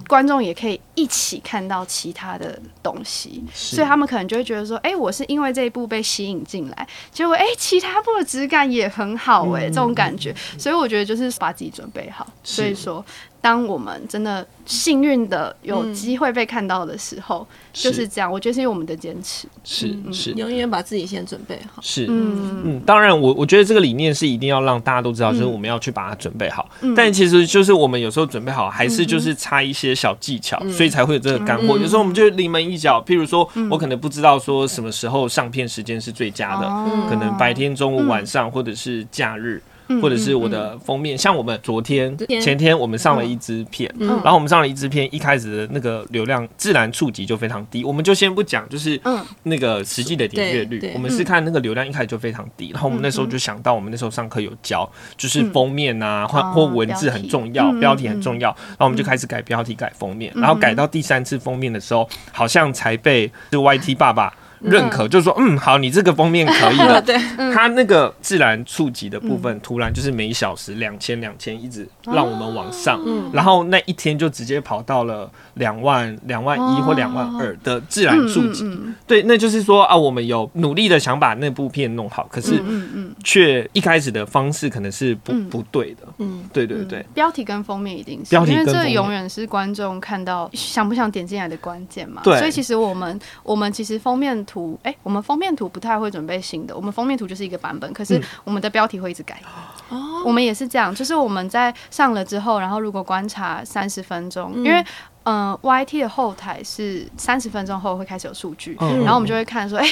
[0.08, 12.26] 观众也可以一起看到其他的东西，所以他们可能就会觉得说，哎、我是因为这一部被吸引进来，结果哎、其他部的质感也很好、哎、这种感觉，所以我觉得就是把自己准备好。
[12.42, 13.04] 所以说，
[13.40, 18.30] 当我们真的幸运的有机会被看到的时候，就是这样。
[18.30, 19.46] 我觉得是因为我们的坚持。
[19.62, 21.80] 是是永远把自己先准备好。
[21.80, 26.68] 是，嗯，嗯，当然我，我觉得这个理念是一定要让大家都知道，就是我们要去把它准备好。
[26.96, 31.78] 但其实就是我们有时候准备好，还是就是差一些小技巧，所以才会有这个干货。
[31.78, 39.62] 有时候我们就临门一脚，譬如说我可能不知道说什么时候上片时间是最佳的，哦可能白天、中午、晚上，或者是假日。
[40.00, 49.22] 或者是我的封面，像我们昨天、前天我们上了一支片，然后我们上了一支片，一开始的那个流量自然触及就非常低，我们就先不讲，就是嗯。
[49.44, 64.32] 那个实际的点阅率我们是看那个流量一开始就非常低，然后我们那时候就想到，我们那时候上课有教，就是封面啊，或哦或文字很重要，标题标题很重要，然后我们就开始改标题、改封面，然后改到第三次封面的时候，好像才被就 YT 爸爸。
[64.62, 67.00] 认可，就是说，嗯，好，你这个封面可以了。
[67.02, 67.16] 对，
[67.52, 73.00] 它那个自然触及的部分，突然就是每小时两千两千，一直让我们往上，
[73.32, 78.64] 然后那一天就直接跑到了两万、两万一或两万二的自然触及。
[79.06, 86.02] 对，那就是说啊，我们有努力的想把那部片弄好，可是嗯嗯，却一开始的方式可能是不不对的。
[86.18, 88.92] 嗯，对对对，标题跟封面一定是，标题因为跟封面。
[88.92, 92.22] 这永远是观众看到想不想点进来的关键嘛。
[92.22, 92.38] 对。
[92.38, 99.40] 所以其实我们我们其实封面图，哎、我们封面图不太会准备新的，我们封面图就是一个版本，可是我们的标题会一直改。
[99.88, 104.84] 哦，我们也是这样，就是我们在上了之后，然后如果观察三十分钟，因为
[105.24, 109.88] 嗯、y t 的后台是三十分钟后会开始有数据，嗯然后我们就会看说，哎、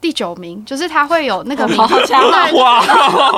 [0.00, 2.80] 第九名，就是它会有那个名好强啊对哇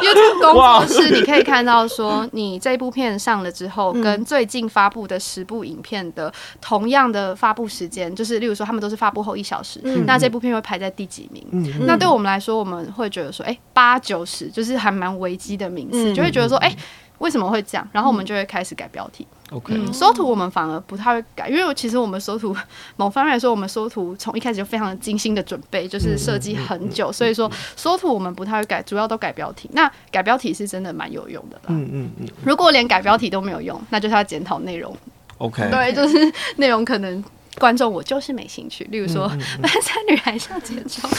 [0.01, 4.01] ，YouTube 工作室，你可以看到说，你这部片上了之后，嗯。
[4.03, 10.05] 跟最近发布的十部影片的同样的发布时间，就是例如说他们都是发布后一小时，嗯。
[10.07, 11.47] 那这部片会排在第几名？
[11.53, 16.75] 嗯那对我们来说，我们会觉得说，哎、八九十就是还蛮危机的名次，嗯就会觉得说，哎、
[17.19, 17.89] 为什么会这样？
[17.93, 19.27] 然后我们就会开始改标题。
[19.51, 22.55] ，OK，嗯，缩图我们反而不太会改，因为其实我们缩图
[22.97, 29.69] 某方面来说，我们缩图从一开始就非常的精心的准备，就是设计很久，所以说缩图我们不太会改，主要都改标题。
[29.73, 31.63] 那改标题是真的蛮有用的啦。
[31.69, 34.97] 嗯嗯嗯如果连改标题都没有用，那就是要检讨内容。
[35.39, 37.23] ，OK，对，就是 内容可能。
[37.59, 41.11] 观众我就是没兴趣，例如说嗯《半山女孩向前冲》，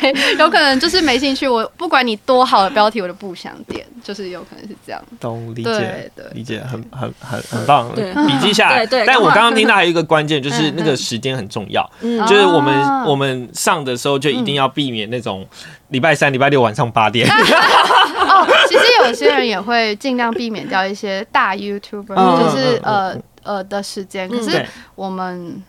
[0.00, 1.48] 对，有可能就是没兴趣。
[1.48, 5.02] 我不管你多好的标题，我都不想点，就是有可能是这样。
[5.18, 8.12] 懂理解对理解，很很很很 棒，对。
[8.26, 8.70] 笔记下。
[8.76, 8.86] 来。
[9.06, 12.24] 但我刚好刚刚听到还有一个关键，就是那个时间很重要，嗯。
[12.26, 13.04] 就是我们啊。
[13.06, 15.44] 我们上的时候就一定要避免那种
[15.88, 17.28] 礼拜三、礼拜六晚上八点。
[17.28, 24.28] 哦，其实有些人也会尽量避免掉一些大 YouTuber，、嗯就是嗯嗯呃呃的时间。
[24.28, 25.62] 可是，我们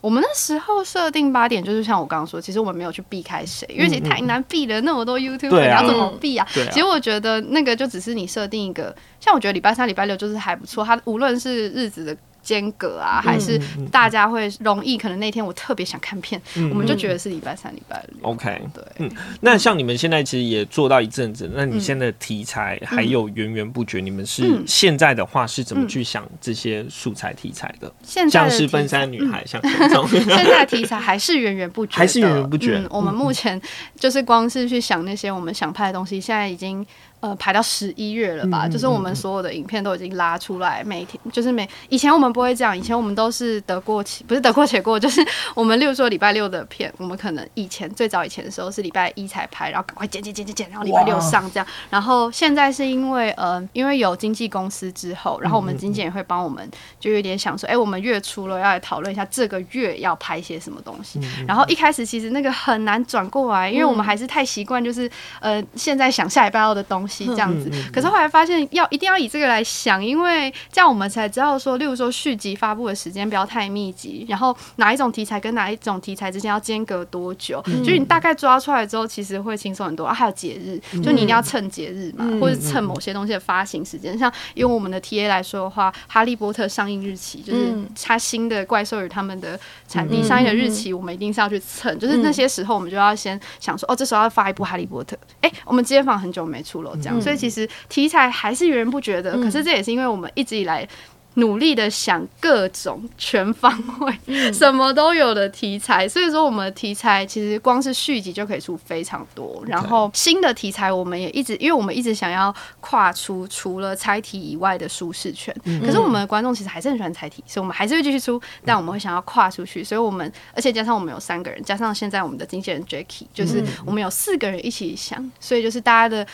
[0.00, 5.26] 我们那时候设定八点，就是像我刚刚说，其实我们没有去避开谁，因为其实太难避了，那么多啊你
[5.68, 12.16] 要怎么避啊其实我觉得那个就只是你设定一个，像我觉得礼拜三、礼拜六就是还不错，它无论是日子的。
[12.42, 18.30] 间隔啊，还是大家会容易，可能那天我特别想看片，我们就觉得是礼拜三、礼拜六。
[18.30, 24.64] OK，对，嗯那像你们现在其实也做到一阵子，那你嗯现在的题材还有源源不绝，你们是嗯。
[24.66, 27.92] 现在的话是怎么去想这些素材题材的？
[28.02, 33.60] 现在像是奔山女孩，像这种， 现在题材还是源源不绝的，还是源源不绝嗯，我们目前
[33.98, 36.86] 就是光是去想那些我们想拍的东西，现在已经
[37.20, 38.66] 呃排到十一月了吧？
[38.68, 51.66] 就是我们所有的影片都已经拉出来，每天就是每以前我们不会这样，以前我们都是得过且不是得过且过， 就是我们例如说礼拜六的片，我们可能以前最早以前的时候是礼拜一才拍，然后赶快剪剪剪剪剪，然后礼拜六上这样。
[51.90, 56.66] 然后现在是因为呃，因为有经纪公司之后，然后我们经纪人会帮我们，
[56.98, 61.20] 就有点想说，哎、我们月初了要来讨论一下这个月要拍些什么东西。
[61.46, 67.70] 然后一开始其实那个很难转过来，因为我们还是太习惯就是呃现在想下礼拜要的东西这样子。
[67.92, 80.04] 可是后来发现要一定要以这个来想，因为这样我们才知道说，例如说续集发布的时间不要太密集，然后哪一种题材跟哪一种题材之间要间隔多久，就是你大概抓出来之后，其实会轻松很多。
[80.04, 84.18] 啊，还有节日，就你一定要趁节日嘛，或者趁某些东西的发行时间。
[84.18, 91.96] 像用我们的 TA 来说的话，《哈利波特》上映日期就是嗯它新的怪兽与他们的产地上映的日期，我们一定是要去蹭。
[91.98, 95.14] 就是那些时候，我们就要先想说，哦，这时候要发一部《哈利波特》。
[95.42, 99.36] 哎，我们街坊很久没出了，这样，所以其实题材还是源源不绝的。
[99.38, 100.86] 可是这也是因为我们一直以来。
[101.34, 104.12] 努力的想各种全方位、
[104.52, 109.62] 什么都有的题材，所以说我们的题材其实光是续集就可以出非常多。
[109.64, 115.54] 然后新的题材我们也一直，因为我们一直想要跨出除了猜题以外的舒适圈。
[115.80, 119.84] 可是我们的观众其实还是很喜欢猜题，所以我们还是会继续出，但我们会想要跨出去。
[119.84, 126.26] 所以我们而且加上我们有三个人，加上现在我们的经纪人 Jacky，就是我们有四个人一起想，所以就是大家的。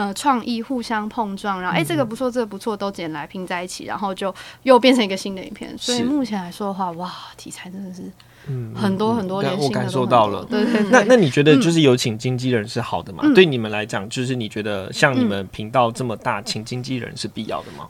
[0.00, 5.76] 呃，创意互相碰撞，然后哎、这个不错，这个不错，都剪来拼在一起，然后就又变成一个新的影片。
[5.76, 8.00] 所以目前来说的话，哇，题材真的是
[8.46, 10.90] 嗯很多很多，对我感受到了对对对。
[10.90, 13.22] 那那你觉得就是有请经纪人是好的吗？
[13.24, 17.86] 嗯对你们来讲，就是你觉得像你们频道这么大，请经纪人是必要的吗？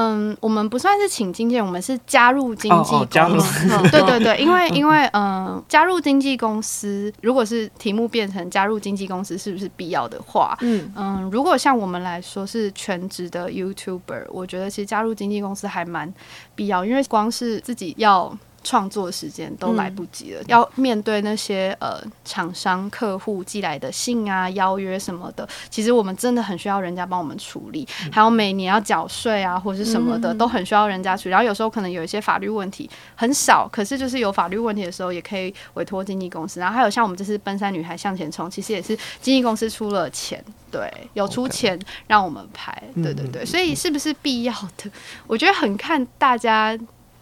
[0.00, 3.68] 嗯，我们不算是请经纪人，我们是加入经纪哦哦加入公司。
[3.68, 16.14] 嗯对对对，因为因为嗯，加入经纪公司，如果是题目变成加入经纪公司是不是必要的话，嗯嗯，如果像我们来说是全职的 YouTuber，我觉得其实加入经纪公司还蛮
[16.54, 18.32] 必要，因为光是自己要。
[18.64, 31.30] 创作时间都来不及了，要面对那些呃厂商、客户寄来的信啊、邀约什么的，其实我们真的很需要人家帮我们处理，还有每年要缴税啊或者是什么的，都很需要人家处理。
[31.30, 36.60] 然后有时候可能有一些法律问题很少，可是就是有法律问题的时候，也可以委托经纪公司。
[36.60, 44.90] 然后还有像我们这次奔山女孩向前冲，其实也是经纪公司出了钱，对，有出钱让我们拍，对对对，所以是不是必要的？
[45.26, 46.78] 我觉得很看大家。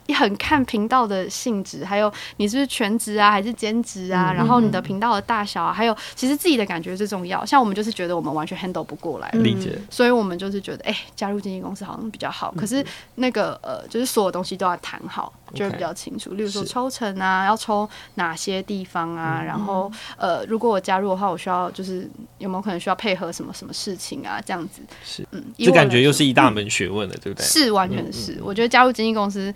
[0.07, 4.33] 也很看频道的性质，还有你是不是全职啊，还是兼职啊？
[4.33, 7.45] 然后你的频道的大小啊，还有其实自己的感觉最重要。
[7.45, 12.55] 像我们就是觉得我们完全 handle 不过来，理解，所以我们就是觉得，哎、加入经纪公司好像比较好。
[12.57, 12.85] 可是
[13.17, 16.35] 那个呃，就是所有东西都要谈好，就会比较清楚。
[16.35, 24.81] 例如说抽成啊，要抽哪些地方啊，然后呃，如果我加入的话，我需要就是有没有可能需要配合什么什么事情啊，这样子。
[25.05, 27.45] 是嗯，以这感觉又是一大门学问了，对不对？
[27.45, 29.53] 是完全是，我觉得加入经纪公司。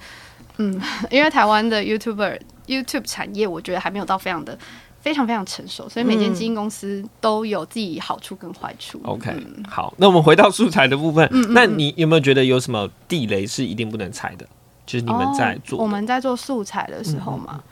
[1.11, 4.59] 因为台湾的 YouTuber YouTube 产业，我觉得还没有到非常的
[5.01, 9.01] 非常非常成熟，所以每间基金公司都有自己好处跟坏处。
[9.05, 9.65] OK，、嗯。
[9.69, 14.47] 好，那我们回到素材的部分，嗯嗯那你有没有觉得有什么地雷是一定不能踩的？
[14.87, 17.63] 就是你们在做、哦我们在做素材的时候嘛，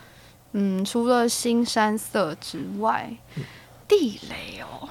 [0.52, 3.44] 嗯除了新山色之外，嗯。
[3.88, 4.86] 地雷哦，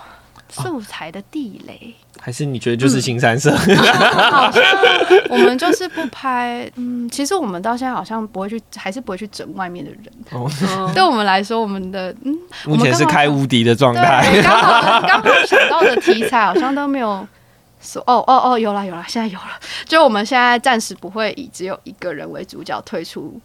[0.64, 1.94] 素材的地雷。
[2.20, 3.56] 还是你觉得就是新三色？
[3.56, 4.64] 好像
[5.30, 10.02] 我们就是不拍，嗯，其实我们到现在好像不会去，还是不会去整外面的人。
[10.32, 10.50] 哦，
[10.94, 12.36] 对我们来说，我们的嗯，
[12.66, 14.42] 目前是开无敌的状对，态。
[14.42, 17.26] 刚好刚好想到的题材好像都没有
[17.80, 19.48] 说，哦哦哦，有了有了，现在有了。
[19.86, 23.40] 就我们现在暂时不会以只有一个人为主角退出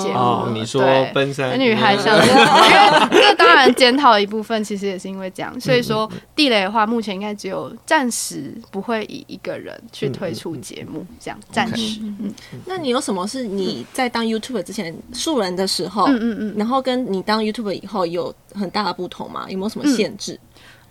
[0.00, 1.10] 节目哦，你说对。
[1.14, 12.00] 奔山女孩像这样， 因为这当然检讨一部分，其实也是因为这样，所以说地雷的话，目前应该只有暂时不会以一个人去推出节目，这样暂时。
[12.02, 12.32] 嗯。
[12.66, 19.46] 那你有什么是你在当 YouTuber 之前素人的时候，嗯嗯嗯，然后跟你当 YouTuber 以后有很大的不同吗？
[19.48, 20.38] 有没有什么限制？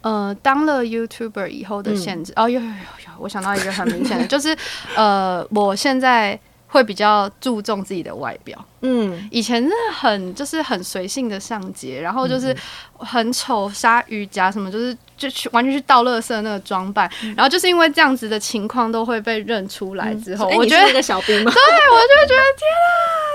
[0.01, 4.55] 呃，当了 YouTuber 以后的限制，哦，有有有有，我想到一个很明显的，就是
[4.95, 8.63] 呃，我现在会比较注重自己的外表。
[8.83, 12.55] 嗯，以前是很就是很随性的上街，然后就是
[12.97, 21.51] 很丑鲨鱼夹什么，就是就去完全去倒垃圾那个装扮，然后就是因为这样子的情况都会被认出来之后，哎我觉得你是那个小兵吗？
[21.55, 21.61] 对，
[21.91, 22.85] 我就会觉得天啊，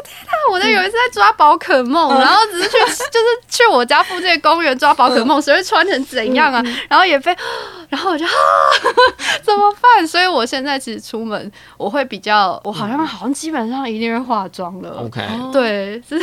[0.05, 0.33] 天啊！
[0.53, 6.63] 我在有一次在抓宝可梦，然后只是去就是去我家附近的公园抓宝可梦，谁会穿成怎样啊？
[6.89, 7.35] 然后也被，
[7.89, 8.31] 然后我就啊，
[9.43, 10.07] 怎么办？
[10.07, 15.03] 所以我现在其实出门我会比较，我好像好像基本上一定会化妆了。
[15.05, 15.21] OK，、
[15.53, 16.17] 对，这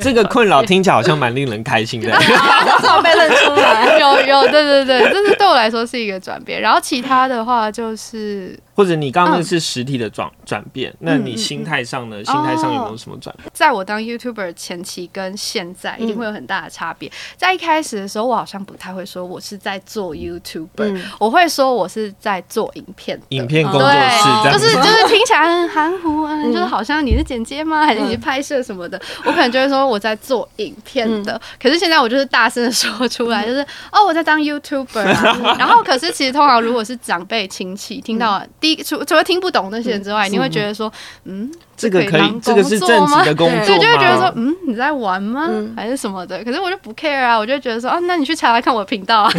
[0.00, 2.10] 这个困扰听起来好像蛮令人开心的。
[2.16, 3.98] 至少被认出来。
[4.00, 6.60] 有有，对对对，这是对我来说是一个转变。
[6.60, 12.16] 然后其他的话就是或者你刚刚那是实体的转转变，那嗯你心态上呢？
[12.24, 13.48] 心态上有没有什么转变？
[13.52, 17.10] 在我当 YouTuber 前期跟现在一定会有很大的差别。
[17.36, 23.20] 在一开始的时候，我好像不太会说我是在做 YouTuber，、嗯我会说我是在做影片。
[23.28, 23.96] 影片工作室
[24.44, 27.84] 这，样，就是就是听起来很含糊啊， 就是好像你是剪接吗？
[27.86, 29.00] 还是你是拍摄什么的？
[29.24, 31.40] 我可能就会说我在做影片的。
[31.62, 33.60] 可是现在我就是大声的说出来，就是
[33.92, 35.56] 哦我在当 YouTuber 啊。
[35.58, 40.90] 然后可是其实通常如果是长辈亲戚听到第一除除了听不懂那些人之外，你会觉得说
[41.24, 43.64] 嗯这个可以当，这个是正工作吗职的工作吗？
[43.66, 45.46] 对，就会觉得说，嗯，你在玩吗？
[45.50, 46.42] 嗯还是什么的？
[46.44, 49.30] 可是我就不 care 啊，我就觉得说，啊，那你去查查看我的频道啊。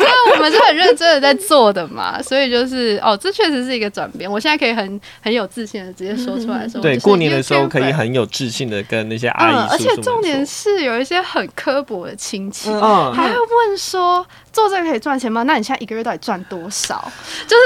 [0.00, 4.30] 因为我们是很认真的在做的嘛，所以就是哦，这确实是一个转变。
[4.30, 15.42] 我现在可以很很有自信的直接说出来说，对，过年的时候可以很有自信的跟那些阿姨嗯，而且重点是有一些很刻薄的亲戚，嗯还会问说做这个可以赚钱吗？
[15.44, 17.10] 那你现在一个月到底赚多少？
[17.46, 17.62] 就是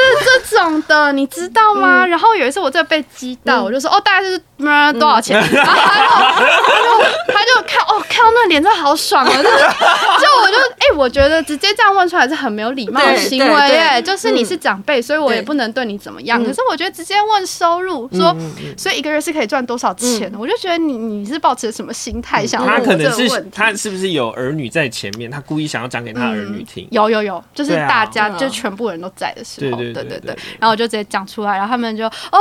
[0.51, 2.07] 这种的，你知道吗？
[2.07, 5.37] 然后有一次我真的被激到，我就说哦，大概是嗯多少钱？
[5.53, 16.41] 然后他就他就看哦，看到那脸真的好爽啊， 就我就哎、我觉得直接这样问出来是很没有礼貌的行为哎，就是你是长辈，所以我也不能对你怎么样。
[16.43, 16.45] 嗯。
[16.45, 18.35] 可是我觉得直接问收入，说
[18.77, 23.51] 所以一个月是可以赚多少钱，我就觉得你你是抱持什么心态想要问这他可能是个问题？
[23.55, 26.87] 他是不是有儿女在前面，他故意想要讲给他儿女听。
[26.91, 29.93] 有有有，就是大家、就全部人都在的时候，对。
[29.93, 30.37] 对对。
[30.59, 32.39] 然后我就直接讲出来，然后他们就哦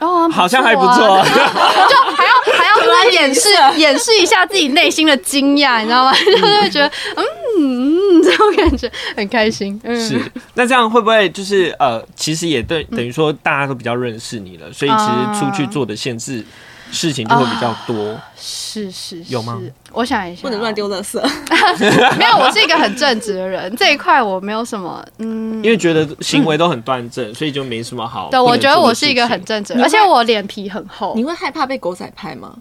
[0.00, 6.12] 哦，好像还不啊错， 就还要还要就是掩饰 掩饰一下自己内心的惊讶，你知道吗？
[6.16, 6.86] 就会觉得
[7.16, 7.24] 嗯
[7.58, 10.20] 嗯，这种感觉很开心，嗯，是，
[10.54, 16.44] 那这样会不会就是呃，其实也对，等于说大家都比较认识你了，所以其实出去做的限制
[16.92, 18.16] 事情就会比较多。
[18.36, 19.60] 是是是有吗？
[19.92, 21.20] 我想一下哦，不能乱丢垃圾。
[22.16, 25.54] 没有，我是一个很正直的人，这一块我没有什么嗯。
[25.64, 32.54] 因为觉得行为都很端正，所以就没什么好对，我觉得我是一个很正直，而且我脸皮很厚你，会害怕被狗仔拍吗？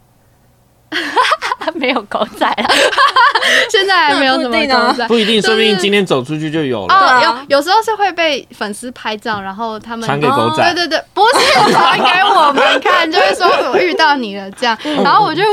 [1.75, 2.67] 没有狗仔了，
[3.71, 4.87] 现在还没有什么那不一啊。
[4.87, 5.07] 狗仔。
[5.07, 7.21] 不一定，说不定今天走出去就有了。
[7.23, 10.63] 有有时候是会被粉丝拍照，然后他们传给狗仔。
[10.73, 15.47] 对对对，不是传给我们看，就会说我遇到你了这样， 然后我就哇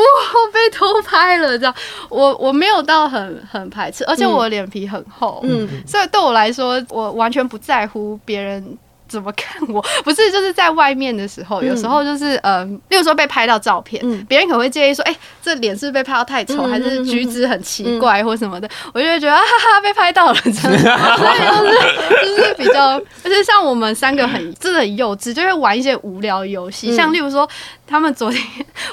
[0.52, 1.74] 被偷拍了这样，
[2.10, 8.76] 我我没有到很很排斥，而且我脸皮很厚，嗯，所以对我来说，我完全不在乎别人。
[9.08, 9.84] 怎么看我？
[10.04, 14.24] 不是，就是在外面的时候，有时候就是呃，例如说被拍到照片，嗯。
[14.28, 20.38] 别人可能会介意说，哎、这脸是被拍到太丑，嗯还是嗯举止很奇怪或什么的，我就会觉得啊哈哈被拍到了。
[20.42, 26.96] 这样，所以就是就是比较，而且像我们三个很真的很幼稚，就会玩一些无聊游戏，嗯。
[26.96, 27.48] 像例如说
[27.86, 28.42] 他们昨天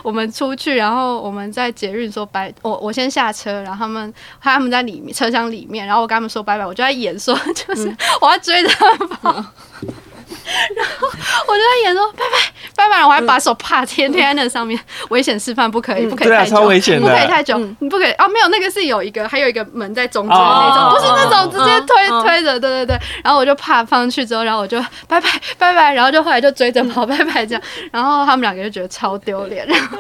[0.02, 9.46] 我们出去，然后我们在捷运说拜，我我先下车，然后他们他们在里面车厢里面，然后我跟他们说拜拜，我就在演说就是我要追着他们跑。
[10.76, 11.08] 然后
[11.48, 14.80] 我就在演说拜拜拜拜拜，我还把手帕贴贴在那上面，
[15.10, 17.08] 危险示范不可以，不可以太久，超危险的。
[17.08, 29.98] 不可以太久，你不可以哦，没有那个是有一个，还有一个门在中间的那种，哦不是那种直接推推着，对对对，然后我就怕放上去之后，然后我就拜拜拜拜，然后就后来就追着跑拜拜这样，然后他们两个就觉得超丢脸，然后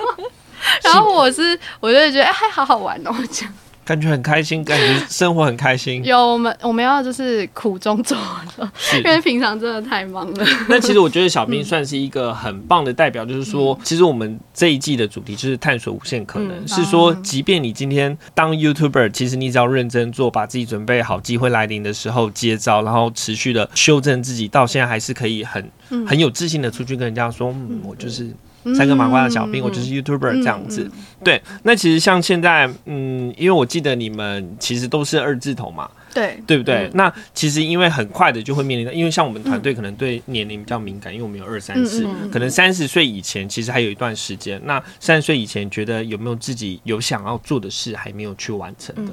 [0.83, 3.53] 然后我是我就觉得哎还好好玩哦，这样
[3.85, 6.03] 感觉很开心，感觉生活很开心。
[6.03, 8.17] 有我们我们要就是苦中作
[8.57, 10.45] 乐，因为平常真的太忙了。
[10.67, 25.71] 那其实我觉得小兵算是一个很棒的代表，就是说，其实我们这一季的主题就是探索无限可能，嗯是说，即便你今天当 YouTuber，其实你只要认真做，把自己准备好，机会来临的时候接招，然后持续的修正自己，到现在还是可以很
[26.07, 28.33] 很有自信的出去跟人家说，嗯，我就是。
[28.73, 30.89] 三个麻瓜的小兵，我就是 YouTuber 这样子。
[31.23, 36.89] 对，那其实像现在，嗯，因为我记得你们其实都是二字头嘛，对，对不对？
[36.93, 44.61] 那其实因为很快的就会面临到，因为像我们团队可能对年龄比较敏感，因为我们有二三四嗯嗯，嗯可能三十岁以前其实还有一段时间。
[44.65, 49.11] 那三十岁以前，觉得有没有自己有想要做的事还没有去完成的？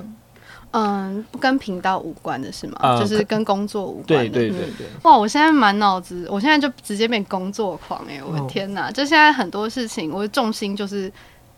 [0.72, 2.78] 嗯，跟频道无关的是吗？
[2.82, 4.28] 呃就是跟工作无关的。
[4.30, 8.90] 对对对，哇，我现在满脑子，我现在就直接变工作狂哎、我的哦天哪！
[8.90, 11.12] 就现在很多事情，我的重心就是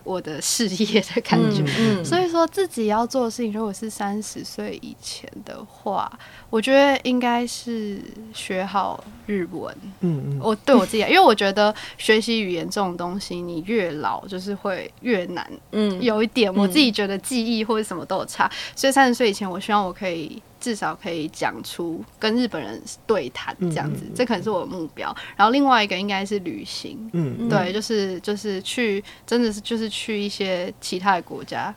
[0.05, 1.65] 我的事业的感觉。
[1.79, 6.11] 嗯所以说自己要做的事情，如果是三十岁以前的话，
[6.51, 7.99] 我觉得应该是
[8.33, 9.75] 学好日文。
[10.01, 15.51] 嗯嗯，我对我自己来， 因为我觉得学习语言这种东西，你越老就是会越难。
[15.73, 25.15] 嗯有一点，我自己觉得记忆或者什么都有差，所以三十岁以前，我希望我可以至少可以讲出跟日本人对谈这样子，这可能是我的目标。
[25.37, 31.75] 然后另外一个应该是旅行，嗯对，就是就是去，真的是就是去一些其他的国家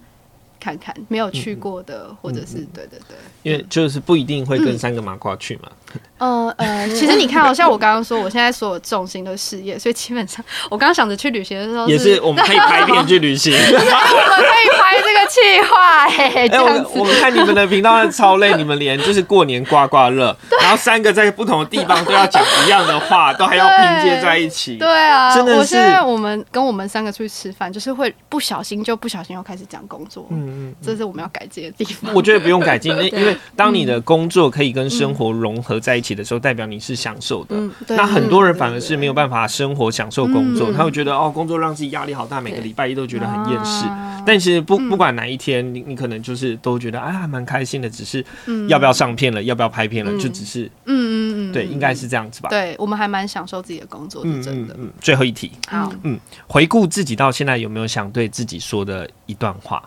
[0.57, 3.17] 看看没有去过的，或者是对对对。
[3.43, 5.69] 因为就是不一定会跟三个麻瓜去嘛。
[6.18, 13.53] 呃呃， 其实你看哦，像我刚刚说，我现在所有重心都是事业，所以基本上我刚刚想着去旅行的时候也是，我们可以拍片去旅行。
[13.57, 16.68] 我们可以拍这个计划哎， 我。
[16.68, 24.78] 们我们看你们的频道超累，你们连就是过年刮刮乐，然后三个在不同的地方都要讲一样的话，都还要拼接在一起。
[24.78, 30.76] 对啊，真的是我现在我们跟我们三个出去吃饭，就是会不小心就不小心又开始讲工作，嗯嗯。
[30.82, 32.13] 这是我们要改进的地方。
[32.13, 37.55] 我觉得不用改进，因因为当你的工作可以跟生活融合在一起的时候，代表你是享受的。
[37.55, 43.86] 嗯那很多人反而是没有办法生活享受工作，嗯他会觉得哦，工作让自己压力好大，每个礼拜一都觉得很厌世。
[43.88, 52.49] 啊但其实不不管哪一天，你你可能就是都觉得啊，还蛮开心的，只是嗯要不要上片了，要不要拍片了，嗯就只是嗯嗯嗯，对，应该是这样子吧。
[52.49, 54.74] 对我们还蛮享受自己的工作，是嗯真的。
[54.74, 54.91] 嗯嗯。
[54.99, 59.82] 最后一题，好嗯回顾自己到现在有没有想对自己说的一段话？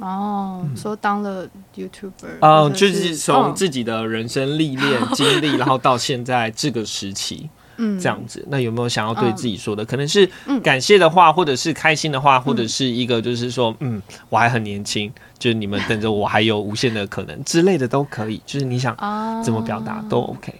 [0.00, 7.48] 哦，说当了 YouTuber，嗯，就是从嗯自己的人生历练经历，然后到现在这个时期。
[7.78, 9.84] 嗯这样子，那有没有想要对自己说的？
[9.84, 18.40] 可能是嗯感谢的话，或者是开心的话，或者是一个就是说，嗯，我还很年轻，就是你们等着我还有无限的可能之类的都可以。
[18.46, 20.54] 就是你想啊 怎么表达都 OK。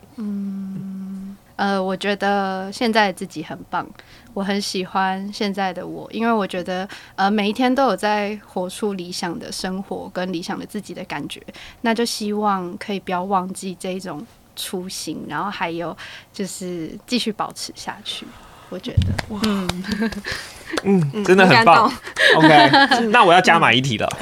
[1.57, 3.86] 呃，我觉得现在的自己很棒，
[4.34, 11.42] 我很喜欢现在的我，因为我觉得呃每一天都有在活出理想的生活跟理想的自己的感觉，
[11.80, 15.96] 那就希望可以不要忘记这一种初心，然后还有
[16.32, 18.26] 就是继续保持下去。
[18.68, 19.68] 我觉得，嗯，
[21.25, 21.91] 真的很棒。
[22.37, 22.71] OK，
[23.11, 24.09] 那我要加码一题了。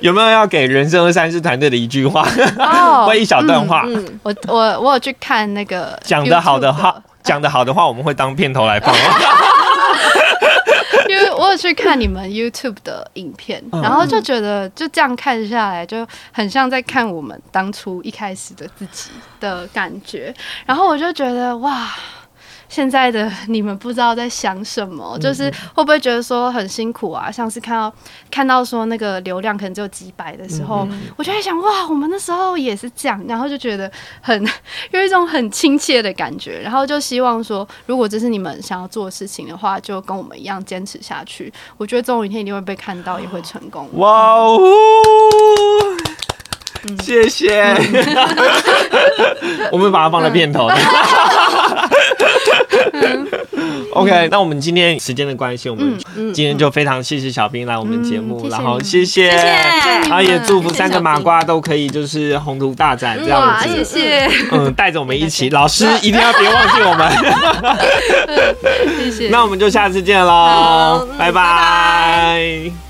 [0.00, 2.26] 有没有要给人生二三四团队的一句话，
[2.58, 3.84] 哦 或一小段话？
[3.86, 8.94] 嗯，我我我有去看那个讲的好的话，讲的好的话，我们会当片头来放。
[11.08, 19.10] 因为我有去看你们 YouTube 的影片，嗯然后就觉得就这样看下来，就很像在看我们当初一开始的自己
[19.40, 20.34] 的感觉。
[20.66, 21.88] 然后我就觉得哇。
[22.68, 27.30] 现在的你们不知道在想什么，就是会不会觉得说很辛苦啊？
[27.30, 27.92] 像是看到
[28.30, 30.86] 看到说那个流量可能只有几百的时候，
[31.16, 33.90] 我就在想哇，我们那时候也是这样，然后就觉得
[34.20, 34.48] 很
[34.90, 41.52] 有一种很亲切的感觉，然后就希望说，如果这是你们想要做的事情的话，就跟我们一样坚持下去。
[41.76, 43.88] 我觉得总有一天一定会被看到，也会成功。
[43.94, 44.58] 哇哦！
[47.02, 47.74] 谢谢，
[49.72, 50.68] 我们把它放在片头。
[53.92, 55.98] OK，那我们今天时间的关系，我们
[56.34, 63.68] 今天就非常谢谢小兵来我们节目，然后谢谢，然后也祝福三个麻瓜都可以就是宏图大展这样，子。
[63.68, 63.84] 谢。
[63.84, 67.10] 谢，嗯，带着我们一起， 老师一定要别忘记我们。
[68.98, 69.28] 谢谢。
[69.28, 72.85] 那我们就下次见喽拜拜